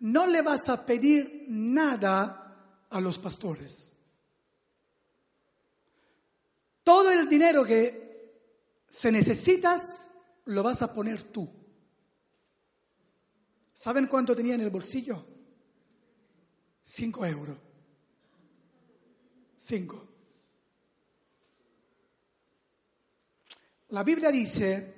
no 0.00 0.26
le 0.26 0.42
vas 0.42 0.68
a 0.68 0.84
pedir 0.84 1.44
nada 1.48 2.86
a 2.90 3.00
los 3.00 3.18
pastores. 3.18 3.94
Todo 6.82 7.10
el 7.10 7.28
dinero 7.28 7.64
que 7.64 8.10
se 8.88 9.12
necesitas 9.12 10.12
lo 10.46 10.62
vas 10.62 10.82
a 10.82 10.92
poner 10.92 11.22
tú. 11.24 11.48
¿Saben 13.74 14.06
cuánto 14.06 14.34
tenía 14.34 14.54
en 14.54 14.62
el 14.62 14.70
bolsillo? 14.70 15.24
Cinco 16.82 17.24
euros. 17.24 17.56
Cinco. 19.56 20.08
La 23.90 24.02
Biblia 24.02 24.30
dice 24.30 24.94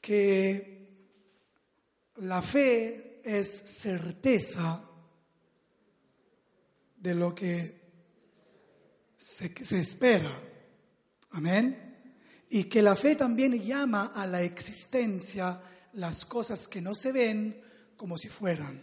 que 0.00 0.78
la 2.16 2.40
fe 2.42 3.07
es 3.28 3.48
certeza 3.48 4.82
de 6.96 7.14
lo 7.14 7.34
que 7.34 7.78
se, 9.16 9.52
espera. 9.78 10.32
Amén. 11.32 12.14
Y 12.48 12.64
que 12.64 12.80
la 12.80 12.96
fe 12.96 13.16
también 13.16 13.60
llama 13.62 14.12
a 14.14 14.26
la 14.26 14.42
existencia 14.42 15.60
las 15.92 16.24
cosas 16.24 16.68
que 16.68 16.80
no 16.80 16.94
se 16.94 17.12
ven 17.12 17.60
como 17.96 18.16
si 18.16 18.28
fueran. 18.28 18.82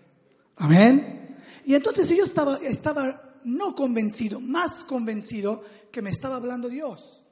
Amén. 0.58 1.38
Y 1.66 1.74
entonces 1.74 2.08
yo 2.10 2.24
estaba, 2.24 2.58
estaba 2.58 3.40
no 3.46 3.74
convencido, 3.74 4.40
más 4.40 4.84
convencido 4.84 5.64
que 5.92 6.04
me 6.04 6.12
estaba 6.12 6.36
hablando 6.36 6.70
Dios. 6.70 7.26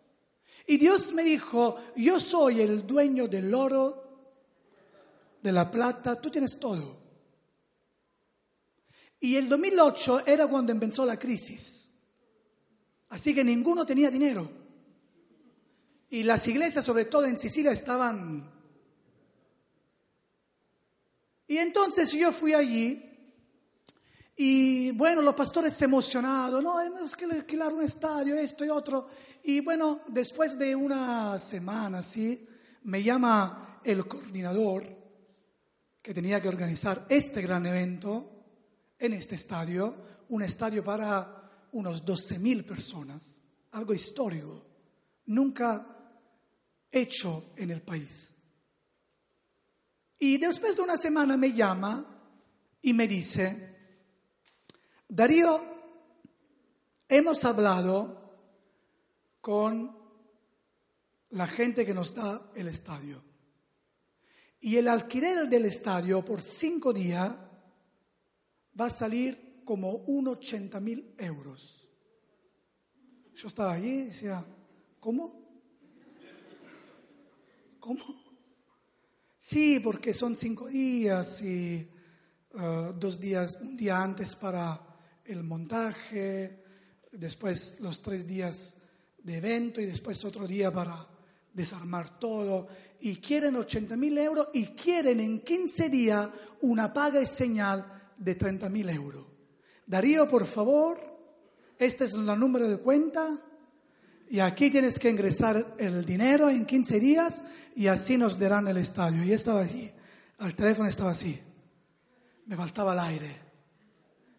Y 0.65 0.77
Dios 0.77 1.13
me 1.13 1.23
dijo, 1.23 1.75
yo 1.95 2.19
soy 2.19 2.61
el 2.61 2.87
dueño 2.87 3.27
del 3.27 3.53
oro, 3.53 4.01
de 5.43 5.51
la 5.51 5.69
plata, 5.69 6.19
tú 6.19 6.31
tienes 6.31 6.57
todo. 6.59 7.02
Y 9.23 9.37
el 9.37 9.47
2008 9.47 10.23
era 10.27 10.47
cuando 10.47 10.73
empezó 10.73 11.05
la 11.05 11.17
crisis. 11.17 11.89
Así 13.07 13.33
que 13.33 13.41
ninguno 13.41 13.85
tenía 13.85 14.11
dinero. 14.11 14.51
Y 16.09 16.23
las 16.23 16.45
iglesias, 16.49 16.83
sobre 16.83 17.05
todo 17.05 17.23
en 17.23 17.37
Sicilia, 17.37 17.71
estaban... 17.71 18.51
Y 21.47 21.55
entonces 21.55 22.11
yo 22.11 22.33
fui 22.33 22.53
allí 22.53 23.01
y 24.35 24.91
bueno, 24.91 25.21
los 25.21 25.35
pastores 25.35 25.73
se 25.73 25.85
emocionaron, 25.85 26.61
no, 26.61 26.79
tenemos 26.79 27.15
que 27.15 27.23
alquilar 27.23 27.71
un 27.71 27.83
estadio, 27.83 28.35
esto 28.35 28.65
y 28.65 28.69
otro. 28.69 29.07
Y 29.43 29.61
bueno, 29.61 30.01
después 30.09 30.59
de 30.59 30.75
una 30.75 31.39
semana, 31.39 32.03
¿sí? 32.03 32.45
Me 32.83 33.01
llama 33.01 33.79
el 33.85 34.05
coordinador 34.05 34.83
que 36.01 36.13
tenía 36.13 36.41
que 36.41 36.49
organizar 36.49 37.05
este 37.07 37.41
gran 37.41 37.65
evento 37.65 38.32
en 39.03 39.11
este 39.11 39.35
estadio, 39.35 40.23
un 40.29 40.43
estadio 40.43 40.81
para 40.81 41.67
unos 41.73 42.05
12.000 42.05 42.63
personas, 42.65 43.41
algo 43.71 43.93
histórico, 43.93 44.65
nunca 45.25 45.85
hecho 46.89 47.51
en 47.57 47.71
el 47.71 47.81
país. 47.81 48.33
Y 50.19 50.37
después 50.37 50.77
de 50.77 50.83
una 50.83 50.95
semana 50.95 51.35
me 51.35 51.51
llama 51.51 52.05
y 52.81 52.93
me 52.93 53.05
dice, 53.05 53.75
Darío, 55.09 55.61
hemos 57.09 57.43
hablado 57.43 58.39
con 59.41 59.97
la 61.31 61.47
gente 61.47 61.85
que 61.85 61.93
nos 61.93 62.15
da 62.15 62.51
el 62.55 62.69
estadio. 62.69 63.21
Y 64.61 64.77
el 64.77 64.87
alquiler 64.87 65.49
del 65.49 65.65
estadio 65.65 66.23
por 66.23 66.39
cinco 66.39 66.93
días 66.93 67.35
va 68.79 68.85
a 68.87 68.89
salir 68.89 69.61
como 69.63 69.91
un 69.91 70.27
80 70.27 70.79
mil 70.79 71.15
euros. 71.17 71.89
Yo 73.35 73.47
estaba 73.47 73.73
allí 73.73 73.89
y 73.89 74.05
decía, 74.05 74.45
¿cómo? 74.99 75.43
¿Cómo? 77.79 78.23
Sí, 79.37 79.79
porque 79.79 80.13
son 80.13 80.35
cinco 80.35 80.67
días 80.67 81.41
y 81.41 81.89
uh, 82.53 82.93
dos 82.93 83.19
días, 83.19 83.57
un 83.61 83.75
día 83.75 84.01
antes 84.01 84.35
para 84.35 84.79
el 85.25 85.43
montaje, 85.43 86.63
después 87.11 87.77
los 87.79 88.01
tres 88.01 88.25
días 88.25 88.77
de 89.21 89.37
evento 89.37 89.81
y 89.81 89.85
después 89.85 90.23
otro 90.23 90.47
día 90.47 90.71
para 90.71 91.07
desarmar 91.53 92.19
todo. 92.19 92.67
Y 93.01 93.17
quieren 93.17 93.55
80 93.55 93.97
mil 93.97 94.17
euros 94.17 94.47
y 94.53 94.67
quieren 94.67 95.19
en 95.19 95.41
15 95.41 95.89
días 95.89 96.29
una 96.61 96.93
paga 96.93 97.21
y 97.21 97.27
señal 97.27 98.02
de 98.23 98.35
30 98.35 98.69
mil 98.69 98.89
euros. 98.89 99.25
Darío, 99.85 100.27
por 100.27 100.45
favor, 100.45 100.99
este 101.77 102.05
es 102.05 102.13
el 102.13 102.25
número 102.25 102.67
de 102.69 102.77
cuenta 102.77 103.39
y 104.29 104.39
aquí 104.39 104.69
tienes 104.69 104.97
que 104.97 105.09
ingresar 105.09 105.75
el 105.77 106.05
dinero 106.05 106.49
en 106.49 106.65
15 106.65 106.99
días 106.99 107.43
y 107.75 107.87
así 107.87 108.17
nos 108.17 108.39
darán 108.39 108.67
el 108.67 108.77
estadio. 108.77 109.23
Y 109.23 109.33
estaba 109.33 109.61
allí, 109.61 109.91
al 110.39 110.55
teléfono 110.55 110.87
estaba 110.87 111.11
así, 111.11 111.39
me 112.45 112.55
faltaba 112.55 112.93
el 112.93 112.99
aire. 112.99 113.41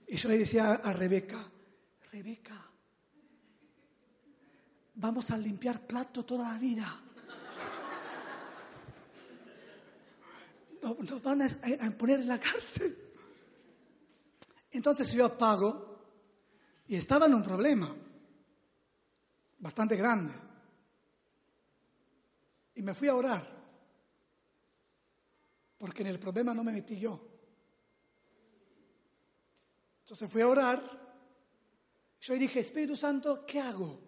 Y 0.08 0.16
yo 0.16 0.28
le 0.28 0.38
decía 0.38 0.72
a 0.72 0.92
Rebeca, 0.92 1.50
Rebeca, 2.10 2.70
vamos 4.94 5.30
a 5.30 5.38
limpiar 5.38 5.86
plato 5.86 6.24
toda 6.24 6.52
la 6.52 6.58
vida. 6.58 7.00
Nos 10.82 11.22
van 11.22 11.42
a, 11.42 11.48
poner 11.96 12.20
en 12.20 12.28
la 12.28 12.38
cárcel. 12.38 13.03
Entonces 14.74 15.12
yo 15.12 15.24
apago 15.24 16.02
y 16.88 16.96
estaba 16.96 17.26
en 17.26 17.34
un 17.34 17.44
problema 17.44 17.94
bastante 19.58 19.96
grande. 19.96 20.34
Y 22.74 22.82
me 22.82 22.92
fui 22.92 23.06
a 23.06 23.14
orar, 23.14 23.48
porque 25.78 26.02
en 26.02 26.08
el 26.08 26.18
problema 26.18 26.52
no 26.52 26.64
me 26.64 26.72
metí 26.72 26.98
yo. 26.98 27.20
Entonces 30.00 30.28
fui 30.28 30.42
a 30.42 30.48
orar. 30.48 30.82
Yo 32.20 32.34
dije, 32.34 32.58
Espíritu 32.58 32.96
Santo, 32.96 33.46
¿qué 33.46 33.60
hago? 33.60 34.00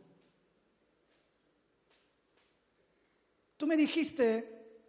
Tú 3.56 3.68
me 3.68 3.76
dijiste 3.76 4.80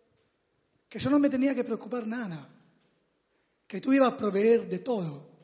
que 0.89 0.97
yo 0.97 1.11
no 1.11 1.19
me 1.19 1.29
tenía 1.29 1.53
que 1.53 1.63
preocupar 1.63 2.07
nada, 2.07 2.49
que 3.67 3.79
tú 3.79 3.93
ibas 3.93 4.13
a 4.13 4.17
proveer 4.17 4.67
de 4.67 4.79
todo. 4.79 5.36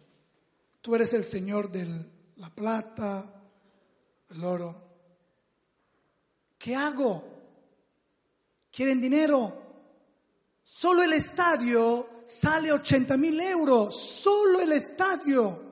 Tú 0.83 0.93
eres 0.95 1.13
el 1.13 1.23
Señor 1.23 1.71
de 1.71 1.87
la 2.35 2.53
plata, 2.53 3.41
el 4.29 4.43
oro. 4.43 4.83
¿Qué 6.57 6.75
hago? 6.75 7.23
¿Quieren 8.69 8.99
dinero? 8.99 9.61
Solo 10.61 11.03
el 11.03 11.13
estadio 11.13 12.23
sale 12.25 12.73
80 12.73 13.15
mil 13.15 13.39
euros, 13.39 13.95
solo 13.97 14.59
el 14.59 14.73
estadio. 14.73 15.63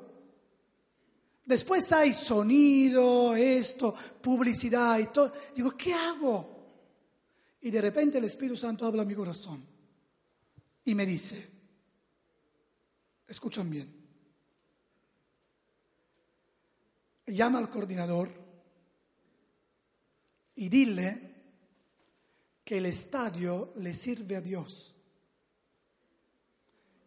Después 1.44 1.92
hay 1.92 2.14
sonido, 2.14 3.36
esto, 3.36 3.94
publicidad 4.22 4.98
y 4.98 5.08
todo. 5.08 5.34
Digo, 5.54 5.76
¿qué 5.76 5.94
hago? 5.94 6.70
Y 7.60 7.70
de 7.70 7.82
repente 7.82 8.18
el 8.18 8.24
Espíritu 8.24 8.56
Santo 8.56 8.86
habla 8.86 9.02
a 9.02 9.06
mi 9.06 9.16
corazón 9.16 9.62
y 10.86 10.96
me 10.96 11.06
dice, 11.06 11.52
escuchan 13.28 13.70
bien, 13.70 14.01
llama 17.32 17.60
al 17.60 17.70
coordinador 17.70 18.30
y 20.56 20.70
dile 20.70 21.32
que 22.64 22.78
el 22.78 22.86
estadio 22.86 23.74
le 23.78 23.94
sirve 23.94 24.36
a 24.36 24.42
Dios 24.42 24.96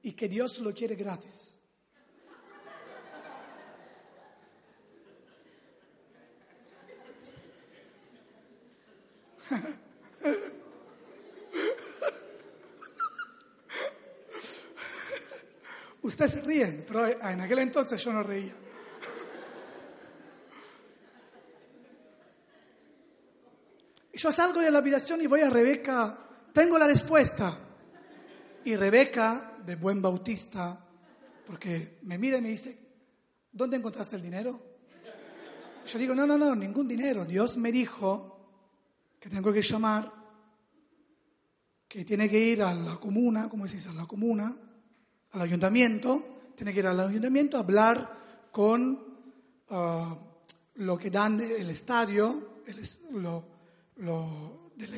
y 0.03 0.13
que 0.13 0.29
Dios 0.29 0.59
lo 0.59 0.75
quiere 0.75 0.97
gratis. 0.97 1.59
Ustedes 16.03 16.33
se 16.33 16.41
ríen, 16.43 16.85
pero 16.87 17.07
en 17.07 17.41
aquel 17.41 17.61
entonces 17.61 18.03
yo 18.05 18.13
no 18.13 18.23
reía. 18.23 18.64
Yo 24.25 24.33
salgo 24.33 24.61
de 24.61 24.71
la 24.71 24.79
habitación 24.79 25.21
y 25.21 25.27
voy 25.27 25.43
a 25.43 25.51
Rebeca, 25.51 26.19
tengo 26.51 26.79
la 26.79 26.87
respuesta. 26.87 27.59
Y 28.65 28.75
Rebeca, 28.75 29.59
de 29.67 29.77
buen 29.77 30.01
bautista, 30.01 30.83
porque 31.45 31.99
me 32.05 32.17
mira 32.17 32.39
y 32.39 32.41
me 32.41 32.49
dice, 32.49 32.75
¿dónde 33.53 33.77
encontraste 33.77 34.17
el 34.17 34.23
dinero? 34.23 34.79
Yo 35.87 35.99
digo, 35.99 36.15
no, 36.15 36.27
no, 36.27 36.39
no, 36.39 36.57
ningún 36.57 36.89
dinero. 36.89 37.27
Dios 37.27 37.59
me 37.59 37.71
dijo 37.71 38.49
que 39.21 39.29
tengo 39.29 39.53
que 39.53 39.61
llamar, 39.61 40.11
que 41.87 42.03
tiene 42.03 42.27
que 42.27 42.41
ir 42.41 42.63
a 42.63 42.73
la 42.73 42.97
comuna, 42.97 43.51
¿cómo 43.51 43.69
se 43.69 43.77
dice? 43.77 43.91
A 43.91 43.93
la 43.93 44.07
comuna, 44.07 44.57
al 45.33 45.41
ayuntamiento, 45.43 46.53
tiene 46.57 46.73
que 46.73 46.79
ir 46.79 46.87
al 46.87 46.99
ayuntamiento 46.99 47.59
a 47.59 47.61
hablar 47.61 48.49
con 48.51 49.05
ah, 49.69 50.17
lo 50.77 50.97
que 50.97 51.11
dan 51.11 51.39
el 51.43 51.69
estadio, 51.69 52.63
lo, 53.11 53.54
lo, 53.97 54.73
del 54.77 54.93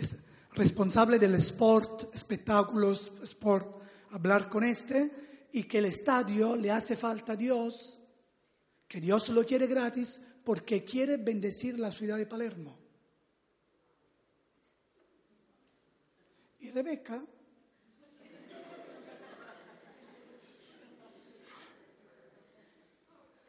responsable 0.52 1.18
del 1.18 1.34
sport, 1.36 2.14
espectáculos, 2.14 3.12
sport, 3.22 3.82
hablar 4.10 4.48
con 4.48 4.64
este 4.64 5.48
y 5.52 5.64
que 5.64 5.78
el 5.78 5.86
estadio 5.86 6.56
le 6.56 6.70
hace 6.70 6.96
falta 6.96 7.32
a 7.32 7.36
Dios, 7.36 8.00
que 8.88 9.00
Dios 9.00 9.28
lo 9.30 9.44
quiere 9.44 9.66
gratis 9.66 10.20
porque 10.44 10.84
quiere 10.84 11.16
bendecir 11.16 11.78
la 11.78 11.90
ciudad 11.90 12.16
de 12.16 12.26
Palermo. 12.26 12.78
Y 16.60 16.70
Rebeca 16.70 17.24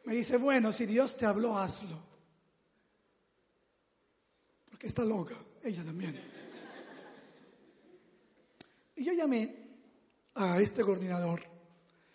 me 0.05 0.13
dice, 0.13 0.37
bueno, 0.37 0.71
si 0.71 0.85
Dios 0.85 1.17
te 1.17 1.25
habló, 1.25 1.57
hazlo. 1.57 2.06
Porque 4.77 4.85
está 4.85 5.03
loca, 5.03 5.33
ella 5.63 5.83
también. 5.83 6.15
Y 8.95 9.03
yo 9.03 9.11
llamé 9.13 9.55
a 10.35 10.61
este 10.61 10.83
coordinador. 10.83 11.41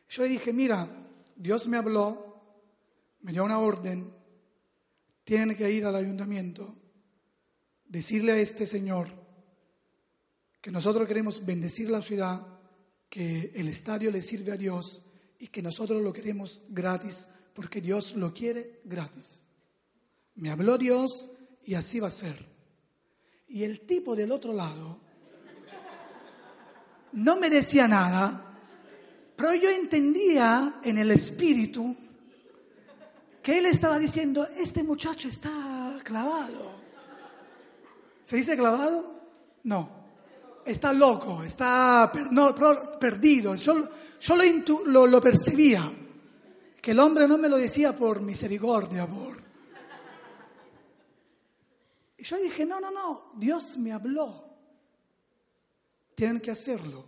Yo 0.08 0.22
le 0.22 0.28
dije, 0.28 0.52
mira, 0.52 0.88
Dios 1.34 1.66
me 1.66 1.76
habló, 1.76 2.60
me 3.22 3.32
dio 3.32 3.42
una 3.42 3.58
orden, 3.58 4.14
tiene 5.24 5.56
que 5.56 5.72
ir 5.72 5.84
al 5.86 5.96
ayuntamiento, 5.96 6.76
decirle 7.84 8.30
a 8.30 8.38
este 8.38 8.64
señor 8.64 9.08
que 10.60 10.70
nosotros 10.70 11.08
queremos 11.08 11.44
bendecir 11.44 11.90
la 11.90 12.00
ciudad, 12.00 12.46
que 13.08 13.50
el 13.56 13.66
estadio 13.66 14.12
le 14.12 14.22
sirve 14.22 14.52
a 14.52 14.56
Dios 14.56 15.02
y 15.40 15.48
que 15.48 15.62
nosotros 15.62 16.00
lo 16.00 16.12
queremos 16.12 16.62
gratis 16.68 17.26
porque 17.54 17.80
Dios 17.80 18.14
lo 18.14 18.32
quiere 18.32 18.82
gratis. 18.84 19.48
Me 20.36 20.50
habló 20.50 20.78
Dios 20.78 21.28
y 21.64 21.74
así 21.74 21.98
va 21.98 22.06
a 22.06 22.12
ser. 22.12 22.51
Y 23.52 23.64
el 23.64 23.80
tipo 23.80 24.16
del 24.16 24.32
otro 24.32 24.54
lado 24.54 24.98
no 27.12 27.36
me 27.36 27.50
decía 27.50 27.86
nada, 27.86 28.54
pero 29.36 29.54
yo 29.54 29.68
entendía 29.68 30.80
en 30.82 30.96
el 30.96 31.10
espíritu 31.10 31.94
que 33.42 33.58
él 33.58 33.66
estaba 33.66 33.98
diciendo, 33.98 34.48
este 34.56 34.82
muchacho 34.82 35.28
está 35.28 35.98
clavado. 36.02 36.72
¿Se 38.22 38.36
dice 38.36 38.56
clavado? 38.56 39.20
No. 39.64 40.02
Está 40.64 40.92
loco, 40.92 41.42
está 41.42 42.10
perdido. 42.98 43.54
Yo, 43.56 43.88
lo, 44.86 45.06
lo 45.06 45.20
percibía. 45.20 45.92
Que 46.80 46.92
el 46.92 47.00
hombre 47.00 47.28
no 47.28 47.36
me 47.36 47.48
lo 47.48 47.58
decía 47.58 47.94
por 47.94 48.22
misericordia, 48.22 49.06
por... 49.06 49.51
Y 52.22 52.24
yo 52.24 52.38
dije, 52.38 52.64
no, 52.64 52.78
no, 52.78 52.92
no, 52.92 53.32
Dios 53.34 53.76
me 53.76 53.90
habló. 53.90 54.48
Tienen 56.14 56.40
que 56.40 56.52
hacerlo. 56.52 57.04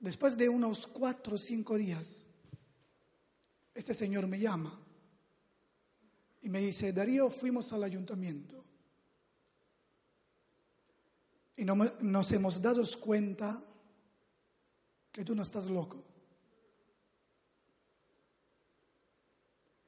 Después 0.00 0.36
de 0.36 0.48
unos 0.48 0.88
cuatro 0.88 1.36
o 1.36 1.38
cinco 1.38 1.76
días, 1.76 2.26
este 3.76 3.94
señor 3.94 4.26
me 4.26 4.40
llama 4.40 4.76
y 6.40 6.48
me 6.48 6.58
dice, 6.58 6.92
Darío, 6.92 7.30
fuimos 7.30 7.72
al 7.72 7.84
ayuntamiento 7.84 8.64
y 11.54 11.64
nos 11.64 12.32
hemos 12.32 12.60
dado 12.60 12.82
cuenta 12.98 13.62
que 15.12 15.24
tú 15.24 15.36
no 15.36 15.42
estás 15.42 15.66
loco, 15.66 16.02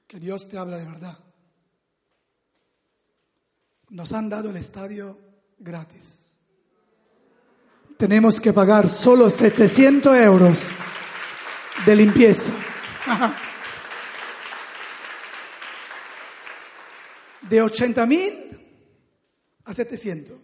que 0.07 0.21
Dios 0.21 0.49
te 0.49 0.57
habla 0.57 0.79
de 0.79 0.85
verdad. 0.85 1.34
Nos 3.95 4.13
han 4.13 4.29
dado 4.29 4.51
el 4.51 4.57
estadio 4.57 5.17
gratis. 5.57 6.37
Tenemos 7.97 8.41
que 8.41 8.53
pagar 8.53 8.89
solo 8.89 9.31
700 9.31 10.17
euros 10.17 10.59
de 11.87 11.95
limpieza. 11.95 12.53
De 17.49 17.63
80 17.63 18.07
mil 18.07 18.33
a 19.65 19.73
700, 19.73 20.41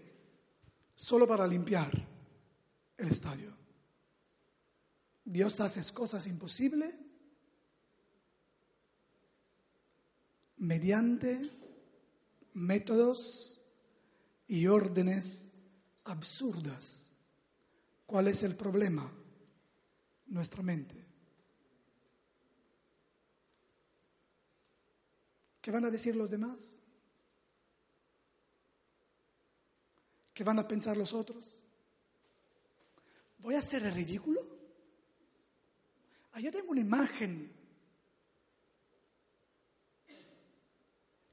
solo 0.94 1.26
para 1.26 1.44
limpiar 1.44 1.90
el 2.98 3.09
estadio. 3.09 3.57
Dios 5.24 5.59
hace 5.59 5.92
cosas 5.92 6.28
imposibles 6.28 6.94
mediante 10.59 11.42
métodos 12.55 13.61
y 14.46 14.66
órdenes 14.66 15.48
absurdas. 16.05 17.12
¿Cuál 18.07 18.28
es 18.28 18.42
el 18.42 18.57
problema? 18.57 19.11
Nuestra 20.26 20.62
mente. 20.62 21.11
¿Qué 25.61 25.70
van 25.70 25.84
a 25.84 25.90
decir 25.90 26.16
los 26.16 26.30
demás? 26.30 26.80
¿Qué 30.32 30.42
van 30.42 30.59
a 30.59 30.66
pensar 30.66 30.96
los 30.96 31.12
otros? 31.12 31.62
¿Voy 33.38 33.55
a 33.55 33.59
el 33.84 33.94
ridículo? 33.94 34.40
Ah, 36.32 36.40
yo 36.40 36.51
tengo 36.51 36.72
una 36.72 36.80
imagen. 36.80 37.60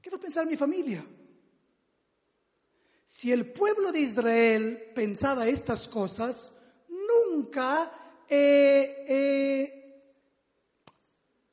¿Qué 0.08 0.12
va 0.12 0.16
a 0.16 0.20
pensar 0.22 0.46
mi 0.46 0.56
familia? 0.56 1.04
Si 3.04 3.30
el 3.30 3.44
pueblo 3.52 3.92
de 3.92 4.00
Israel 4.00 4.90
pensaba 4.94 5.46
estas 5.46 5.86
cosas, 5.86 6.50
nunca, 6.88 8.24
eh, 8.26 9.04
eh, 9.06 10.02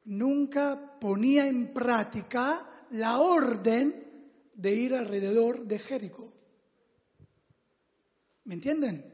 nunca 0.05 0.97
ponía 0.97 1.49
en 1.49 1.73
práctica 1.73 2.85
la 2.91 3.17
orden 3.17 4.31
de 4.53 4.73
ir 4.73 4.95
alrededor 4.95 5.65
de 5.65 5.77
Jericó. 5.77 6.31
¿Me 8.45 8.53
entienden? 8.53 9.13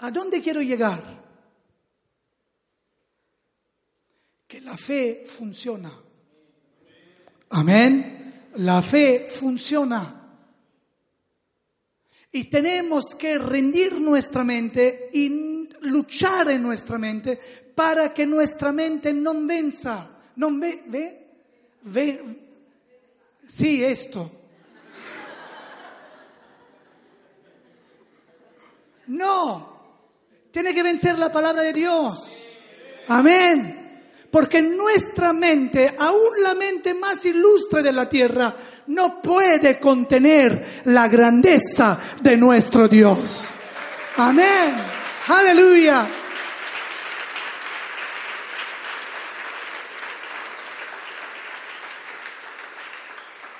¿A 0.00 0.10
dónde 0.10 0.42
quiero 0.42 0.60
llegar? 0.60 1.02
Que 4.46 4.60
la 4.60 4.76
fe 4.76 5.24
funciona. 5.24 5.90
Amén. 7.48 8.19
La 8.56 8.82
fe 8.82 9.26
funciona. 9.28 10.16
Y 12.32 12.44
tenemos 12.44 13.14
que 13.14 13.38
rendir 13.38 14.00
nuestra 14.00 14.44
mente 14.44 15.10
y 15.12 15.68
luchar 15.82 16.50
en 16.50 16.62
nuestra 16.62 16.98
mente 16.98 17.38
para 17.74 18.12
que 18.14 18.26
nuestra 18.26 18.72
mente 18.72 19.12
no 19.12 19.34
venza. 19.46 20.10
¿No 20.36 20.56
ve? 20.58 20.82
¿Ve? 20.86 21.26
¿Ve? 21.82 22.22
Sí, 23.46 23.82
esto. 23.82 24.30
No, 29.08 29.80
tiene 30.52 30.72
que 30.72 30.84
vencer 30.84 31.18
la 31.18 31.32
palabra 31.32 31.62
de 31.62 31.72
Dios. 31.72 32.32
Amén. 33.08 33.79
Porque 34.30 34.62
nuestra 34.62 35.32
mente, 35.32 35.94
aún 35.98 36.42
la 36.42 36.54
mente 36.54 36.94
más 36.94 37.24
ilustre 37.24 37.82
de 37.82 37.92
la 37.92 38.08
tierra, 38.08 38.54
no 38.86 39.20
puede 39.20 39.78
contener 39.80 40.82
la 40.84 41.08
grandeza 41.08 41.98
de 42.22 42.36
nuestro 42.36 42.86
Dios. 42.86 43.48
Amén. 44.16 44.74
Aleluya. 45.26 46.08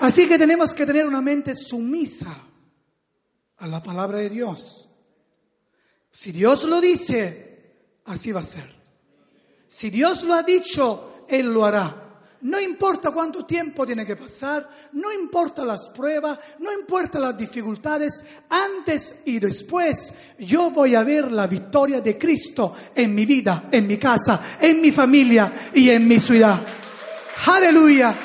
Así 0.00 0.26
que 0.26 0.38
tenemos 0.38 0.74
que 0.74 0.86
tener 0.86 1.06
una 1.06 1.20
mente 1.20 1.54
sumisa 1.54 2.34
a 3.58 3.66
la 3.66 3.82
palabra 3.82 4.18
de 4.18 4.30
Dios. 4.30 4.88
Si 6.10 6.32
Dios 6.32 6.64
lo 6.64 6.80
dice, 6.80 8.00
así 8.06 8.32
va 8.32 8.40
a 8.40 8.44
ser. 8.44 8.79
Si 9.72 9.88
Dios 9.88 10.24
lo 10.24 10.34
ha 10.34 10.42
dicho, 10.42 11.26
Él 11.28 11.54
lo 11.54 11.64
hará. 11.64 11.94
No 12.40 12.60
importa 12.60 13.12
cuánto 13.12 13.46
tiempo 13.46 13.86
tiene 13.86 14.04
que 14.04 14.16
pasar, 14.16 14.68
no 14.94 15.12
importa 15.12 15.64
las 15.64 15.90
pruebas, 15.90 16.40
no 16.58 16.72
importa 16.72 17.20
las 17.20 17.38
dificultades, 17.38 18.24
antes 18.48 19.14
y 19.26 19.38
después 19.38 20.12
yo 20.40 20.70
voy 20.70 20.96
a 20.96 21.04
ver 21.04 21.30
la 21.30 21.46
victoria 21.46 22.00
de 22.00 22.18
Cristo 22.18 22.74
en 22.92 23.14
mi 23.14 23.24
vida, 23.24 23.68
en 23.70 23.86
mi 23.86 23.96
casa, 23.96 24.56
en 24.60 24.80
mi 24.80 24.90
familia 24.90 25.70
y 25.72 25.88
en 25.90 26.08
mi 26.08 26.18
ciudad. 26.18 26.58
Aleluya. 27.46 28.18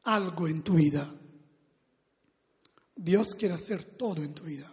algo 0.03 0.47
en 0.47 0.63
tu 0.63 0.74
vida. 0.74 1.11
Dios 2.95 3.36
quiere 3.36 3.55
hacer 3.55 3.84
todo 3.84 4.24
en 4.24 4.34
tu 4.34 4.43
vida. 4.43 4.72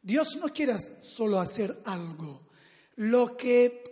Dios 0.00 0.36
no 0.36 0.48
quiere 0.52 0.76
solo 1.00 1.40
hacer 1.40 1.82
algo. 1.84 2.48
Lo 2.96 3.36
que 3.36 3.82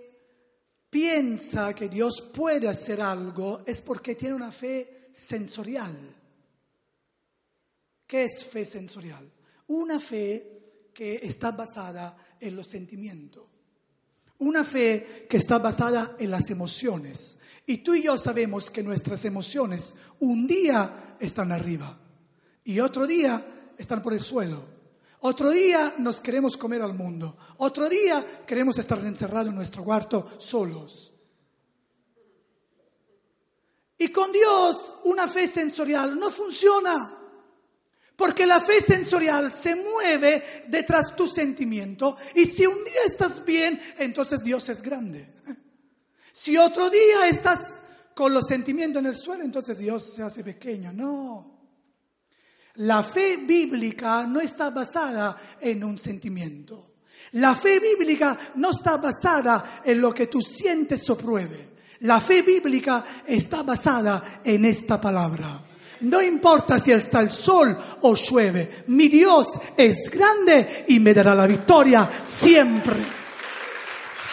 piensa 0.89 1.75
que 1.75 1.89
Dios 1.89 2.23
puede 2.33 2.69
hacer 2.69 3.01
algo 3.01 3.63
es 3.67 3.83
porque 3.83 4.15
tiene 4.15 4.37
una 4.37 4.53
fe 4.53 5.09
sensorial. 5.13 6.15
¿Qué 8.07 8.25
es 8.25 8.45
fe 8.47 8.65
sensorial? 8.65 9.31
Una 9.67 9.99
fe 9.99 10.91
que 10.95 11.17
está 11.17 11.51
basada 11.51 12.17
en 12.39 12.55
los 12.55 12.69
sentimientos. 12.69 13.54
Una 14.39 14.65
fe 14.65 15.27
que 15.29 15.37
está 15.37 15.59
basada 15.59 16.17
en 16.19 16.31
las 16.31 16.51
emociones. 16.51 17.39
Y 17.67 17.79
tú 17.79 17.95
y 17.95 18.03
yo 18.03 18.19
sabemos 18.19 18.71
que 18.71 18.83
nuestras 18.83 19.25
emociones 19.25 19.95
un 20.21 20.47
día 20.47 21.17
están 21.19 21.53
arriba 21.53 21.99
y 22.65 22.81
otro 22.81 23.07
día 23.07 23.45
están 23.79 24.03
por 24.03 24.15
el 24.15 24.21
suelo. 24.21 24.75
Otro 25.21 25.51
día 25.51 25.95
nos 25.99 26.21
queremos 26.21 26.57
comer 26.57 26.83
al 26.83 26.95
mundo. 26.95 27.37
Otro 27.59 27.89
día 27.89 28.45
queremos 28.47 28.79
estar 28.79 28.99
encerrados 28.99 29.49
en 29.49 29.55
nuestro 29.55 29.85
cuarto 29.85 30.29
solos. 30.39 31.13
Y 33.97 34.09
con 34.09 34.33
Dios 34.33 34.95
una 35.05 35.29
fe 35.29 35.49
sensorial 35.49 36.19
no 36.19 36.31
funciona. 36.31 37.24
Porque 38.17 38.47
la 38.47 38.61
fe 38.61 38.81
sensorial 38.81 39.51
se 39.51 39.75
mueve 39.75 40.65
detrás 40.69 41.09
de 41.11 41.17
tu 41.17 41.27
sentimiento 41.27 42.17
y 42.35 42.47
si 42.47 42.65
un 42.65 42.85
día 42.85 43.03
estás 43.07 43.45
bien, 43.45 43.81
entonces 43.99 44.43
Dios 44.43 44.69
es 44.69 44.83
grande. 44.83 45.35
Si 46.33 46.57
otro 46.57 46.91
día 46.91 47.29
estás 47.29 47.81
con 48.15 48.33
los 48.33 48.47
sentimientos 48.47 49.01
en 49.01 49.07
el 49.07 49.17
suelo, 49.17 49.45
entonces 49.45 49.77
Dios 49.79 50.15
se 50.15 50.23
hace 50.23 50.45
pequeño. 50.45 50.93
No. 50.93 51.55
La 52.77 53.03
fe 53.03 53.37
bíblica 53.39 54.27
no 54.27 54.41
está 54.41 54.71
basada 54.71 55.37
en 55.61 55.83
un 55.85 55.99
sentimiento. 55.99 56.95
La 57.33 57.55
fe 57.55 57.81
bíblica 57.81 58.37
no 58.57 58.71
está 58.71 58.97
basada 58.97 59.81
en 59.85 60.01
lo 60.01 60.13
que 60.13 60.27
tú 60.27 60.41
sientes 60.41 61.09
o 61.11 61.17
pruebes. 61.17 61.61
La 62.01 62.21
fe 62.21 62.43
bíblica 62.43 63.05
está 63.27 63.63
basada 63.63 64.41
en 64.45 64.65
esta 64.65 65.01
palabra. 65.01 65.65
No 66.05 66.23
importa 66.23 66.79
si 66.79 66.93
está 66.93 67.21
el 67.21 67.31
sol 67.31 67.77
o 68.03 68.15
llueve, 68.15 68.85
mi 68.89 69.09
Dios 69.09 69.59
es 69.77 70.11
grande 70.11 70.85
y 70.89 71.01
me 71.01 71.15
dará 71.15 71.35
la 71.35 71.47
victoria 71.47 72.09
siempre. 72.23 73.05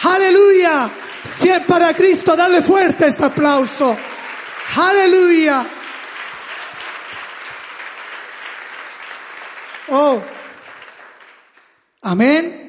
Aleluya. 0.02 0.92
Si 1.24 1.48
es 1.48 1.64
para 1.64 1.94
Cristo, 1.94 2.36
dale 2.36 2.62
fuerte 2.62 3.06
este 3.06 3.24
aplauso. 3.24 3.96
Aleluya. 4.76 5.66
Oh. 9.88 10.20
Amén. 12.02 12.62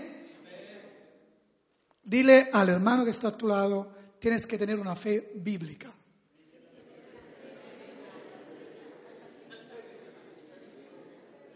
Dile 2.04 2.50
al 2.54 2.70
hermano 2.70 3.04
que 3.04 3.10
está 3.10 3.30
a 3.30 3.38
tu 3.38 3.48
lado, 3.48 3.96
tienes 4.20 4.46
que 4.46 4.58
tener 4.58 4.80
una 4.80 4.96
fe 4.96 5.32
bíblica. 5.36 5.92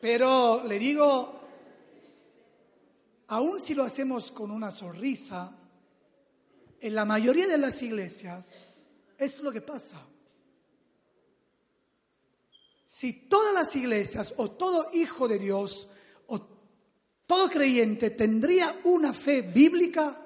Pero 0.07 0.63
le 0.63 0.79
digo, 0.79 1.37
aun 3.27 3.59
si 3.59 3.73
lo 3.73 3.83
hacemos 3.83 4.31
con 4.31 4.51
una 4.51 4.71
sonrisa, 4.71 5.53
en 6.79 6.95
la 6.95 7.03
mayoría 7.03 7.45
de 7.45 7.57
las 7.57 7.81
iglesias 7.81 8.67
es 9.17 9.41
lo 9.41 9.51
que 9.51 9.59
pasa. 9.59 9.97
Si 12.85 13.27
todas 13.27 13.53
las 13.53 13.75
iglesias 13.75 14.33
o 14.37 14.51
todo 14.51 14.91
hijo 14.93 15.27
de 15.27 15.39
Dios 15.39 15.89
o 16.27 16.39
todo 17.25 17.49
creyente 17.49 18.11
tendría 18.11 18.79
una 18.85 19.13
fe 19.13 19.41
bíblica, 19.41 20.21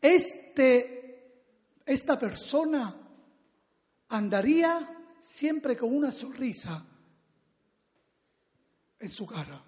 este, 0.00 1.44
esta 1.84 2.18
persona 2.18 2.96
andaría 4.08 5.16
siempre 5.20 5.76
con 5.76 5.94
una 5.94 6.12
sonrisa 6.12 6.82
en 9.00 9.08
su 9.08 9.26
cara. 9.26 9.62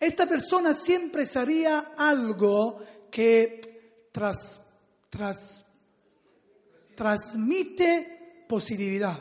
Esta 0.00 0.26
persona 0.26 0.74
siempre 0.74 1.26
sería 1.26 1.94
algo 1.96 2.80
que 3.10 4.08
tras, 4.12 4.60
tras, 5.10 5.66
transmite 6.94 8.44
positividad, 8.48 9.18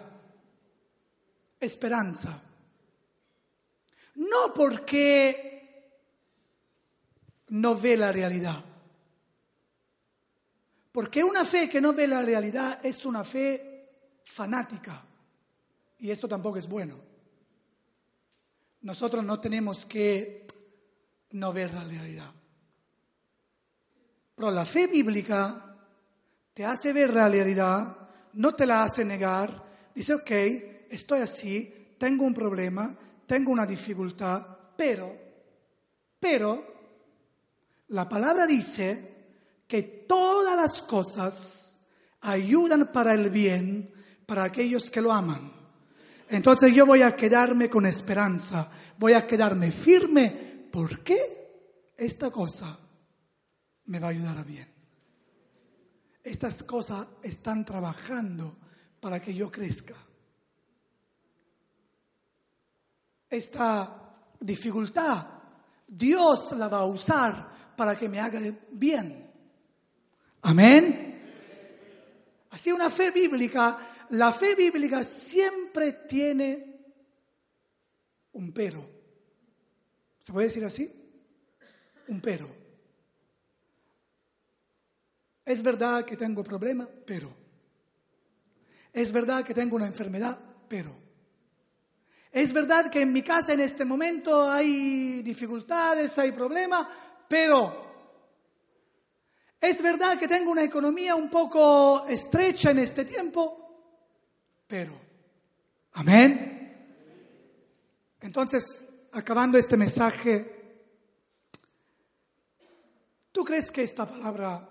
esperanza. 1.59 2.41
No 4.15 4.53
porque 4.53 5.57
no 7.49 7.75
ve 7.75 7.97
la 7.97 8.11
realidad. 8.11 8.63
Porque 10.91 11.23
una 11.23 11.45
fe 11.45 11.69
que 11.69 11.81
no 11.81 11.93
ve 11.93 12.07
la 12.07 12.21
realidad 12.21 12.83
es 12.83 13.05
una 13.05 13.23
fe 13.23 13.89
fanática. 14.25 15.05
Y 15.99 16.11
esto 16.11 16.27
tampoco 16.27 16.57
es 16.57 16.67
bueno. 16.67 17.16
Nosotros 18.81 19.23
no 19.23 19.39
tenemos 19.39 19.85
que 19.85 20.47
no 21.31 21.51
ver 21.51 21.73
la 21.73 21.83
realidad. 21.83 22.31
Pero 24.35 24.51
la 24.51 24.65
fe 24.65 24.87
bíblica 24.87 25.75
te 26.53 26.65
hace 26.65 26.93
ver 26.93 27.13
la 27.13 27.27
realidad, 27.27 27.97
no 28.33 28.53
te 28.53 28.65
la 28.65 28.83
hace 28.83 29.03
negar. 29.03 29.63
Dice, 29.93 30.13
ok, 30.13 30.31
estoy 30.89 31.21
así, 31.21 31.95
tengo 31.97 32.25
un 32.25 32.33
problema, 32.33 32.95
tengo 33.25 33.51
una 33.51 33.65
dificultad, 33.65 34.45
pero, 34.77 35.15
pero, 36.19 36.75
la 37.89 38.07
palabra 38.07 38.45
dice 38.45 39.15
que 39.67 39.81
todas 40.07 40.55
las 40.55 40.81
cosas 40.81 41.79
ayudan 42.21 42.91
para 42.91 43.13
el 43.13 43.29
bien 43.29 43.93
para 44.25 44.43
aquellos 44.43 44.91
que 44.91 45.01
lo 45.01 45.11
aman. 45.11 45.56
Entonces 46.29 46.73
yo 46.73 46.85
voy 46.85 47.01
a 47.01 47.15
quedarme 47.15 47.69
con 47.69 47.85
esperanza, 47.85 48.69
voy 48.97 49.13
a 49.13 49.25
quedarme 49.25 49.71
firme. 49.71 50.29
¿Por 50.71 51.03
qué 51.03 51.93
esta 51.95 52.29
cosa 52.31 52.77
me 53.85 53.99
va 53.99 54.07
a 54.07 54.11
ayudar 54.11 54.37
a 54.37 54.43
bien? 54.43 54.67
Estas 56.23 56.63
cosas 56.63 57.07
están 57.23 57.63
trabajando 57.63 58.57
para 58.99 59.21
que 59.21 59.33
yo 59.33 59.49
crezca. 59.49 59.95
Esta 63.29 64.17
dificultad, 64.39 65.27
Dios 65.87 66.51
la 66.57 66.67
va 66.67 66.79
a 66.79 66.85
usar 66.85 67.75
para 67.77 67.97
que 67.97 68.09
me 68.09 68.19
haga 68.19 68.41
bien. 68.71 69.31
Amén. 70.41 71.07
Así 72.51 72.71
una 72.71 72.89
fe 72.89 73.11
bíblica 73.11 73.77
la 74.09 74.33
fe 74.33 74.55
bíblica 74.55 75.03
siempre 75.03 75.93
tiene 75.93 76.77
un 78.33 78.51
pero. 78.51 78.87
¿Se 80.19 80.31
puede 80.31 80.47
decir 80.47 80.63
así? 80.65 80.93
Un 82.07 82.21
pero. 82.21 82.47
Es 85.45 85.63
verdad 85.63 86.03
que 86.05 86.17
tengo 86.17 86.43
problemas, 86.43 86.87
pero. 87.05 87.33
Es 88.91 89.11
verdad 89.11 89.45
que 89.45 89.53
tengo 89.53 89.75
una 89.75 89.87
enfermedad, 89.87 90.37
pero. 90.67 90.93
Es 92.31 92.51
verdad 92.53 92.91
que 92.91 93.01
en 93.01 93.13
mi 93.13 93.23
casa 93.23 93.53
en 93.53 93.61
este 93.61 93.85
momento 93.85 94.49
hay 94.49 95.21
dificultades, 95.21 96.17
hay 96.19 96.31
problemas, 96.31 96.85
pero. 97.27 97.87
Es 99.59 99.81
verdad 99.81 100.19
que 100.19 100.27
tengo 100.27 100.51
una 100.51 100.63
economía 100.63 101.15
un 101.15 101.29
poco 101.29 102.05
estrecha 102.07 102.71
en 102.71 102.79
este 102.79 103.05
tiempo, 103.05 103.66
pero. 104.67 104.93
Amén. 105.93 106.57
Entonces, 108.21 108.85
acabando 109.13 109.57
este 109.57 109.77
mensaje, 109.77 110.83
¿tú 113.31 113.43
crees 113.43 113.71
que 113.71 113.83
esta 113.83 114.05
palabra 114.05 114.69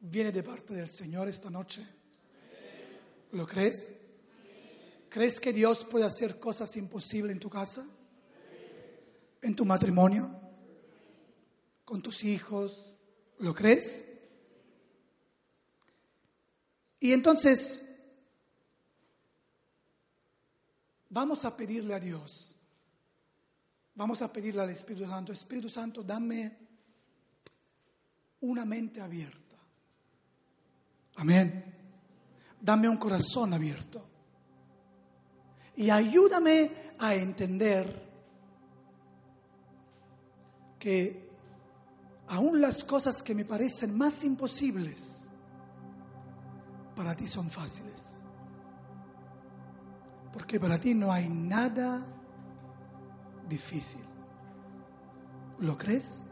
viene 0.00 0.32
de 0.32 0.42
parte 0.42 0.74
del 0.74 0.90
Señor 0.90 1.28
esta 1.28 1.48
noche? 1.48 1.86
¿Lo 3.32 3.46
crees? 3.46 3.94
¿Crees 5.08 5.40
que 5.40 5.52
Dios 5.52 5.84
puede 5.84 6.04
hacer 6.04 6.38
cosas 6.38 6.76
imposibles 6.76 7.32
en 7.32 7.40
tu 7.40 7.48
casa? 7.48 7.86
¿En 9.40 9.54
tu 9.54 9.64
matrimonio? 9.64 10.30
¿Con 11.84 12.02
tus 12.02 12.24
hijos? 12.24 12.96
¿Lo 13.38 13.54
crees? 13.54 14.04
Y 17.00 17.12
entonces 17.12 17.87
vamos 21.10 21.44
a 21.44 21.56
pedirle 21.56 21.94
a 21.94 22.00
Dios, 22.00 22.56
vamos 23.94 24.22
a 24.22 24.32
pedirle 24.32 24.62
al 24.62 24.70
Espíritu 24.70 25.08
Santo, 25.08 25.32
Espíritu 25.32 25.68
Santo, 25.68 26.02
dame 26.02 26.56
una 28.40 28.64
mente 28.64 29.00
abierta. 29.00 29.56
Amén. 31.16 31.74
Dame 32.60 32.88
un 32.88 32.96
corazón 32.96 33.52
abierto. 33.52 34.04
Y 35.76 35.90
ayúdame 35.90 36.70
a 36.98 37.14
entender 37.14 38.08
que 40.78 41.28
aún 42.28 42.60
las 42.60 42.84
cosas 42.84 43.22
que 43.22 43.34
me 43.34 43.44
parecen 43.44 43.96
más 43.96 44.22
imposibles, 44.24 45.28
para 46.94 47.14
ti 47.14 47.26
son 47.26 47.48
fáciles. 47.48 48.17
Porque 50.38 50.60
para 50.60 50.78
ti 50.78 50.94
no 50.94 51.10
hay 51.12 51.28
nada 51.28 52.06
difícil. 53.48 54.04
¿Lo 55.58 55.76
crees? 55.76 56.27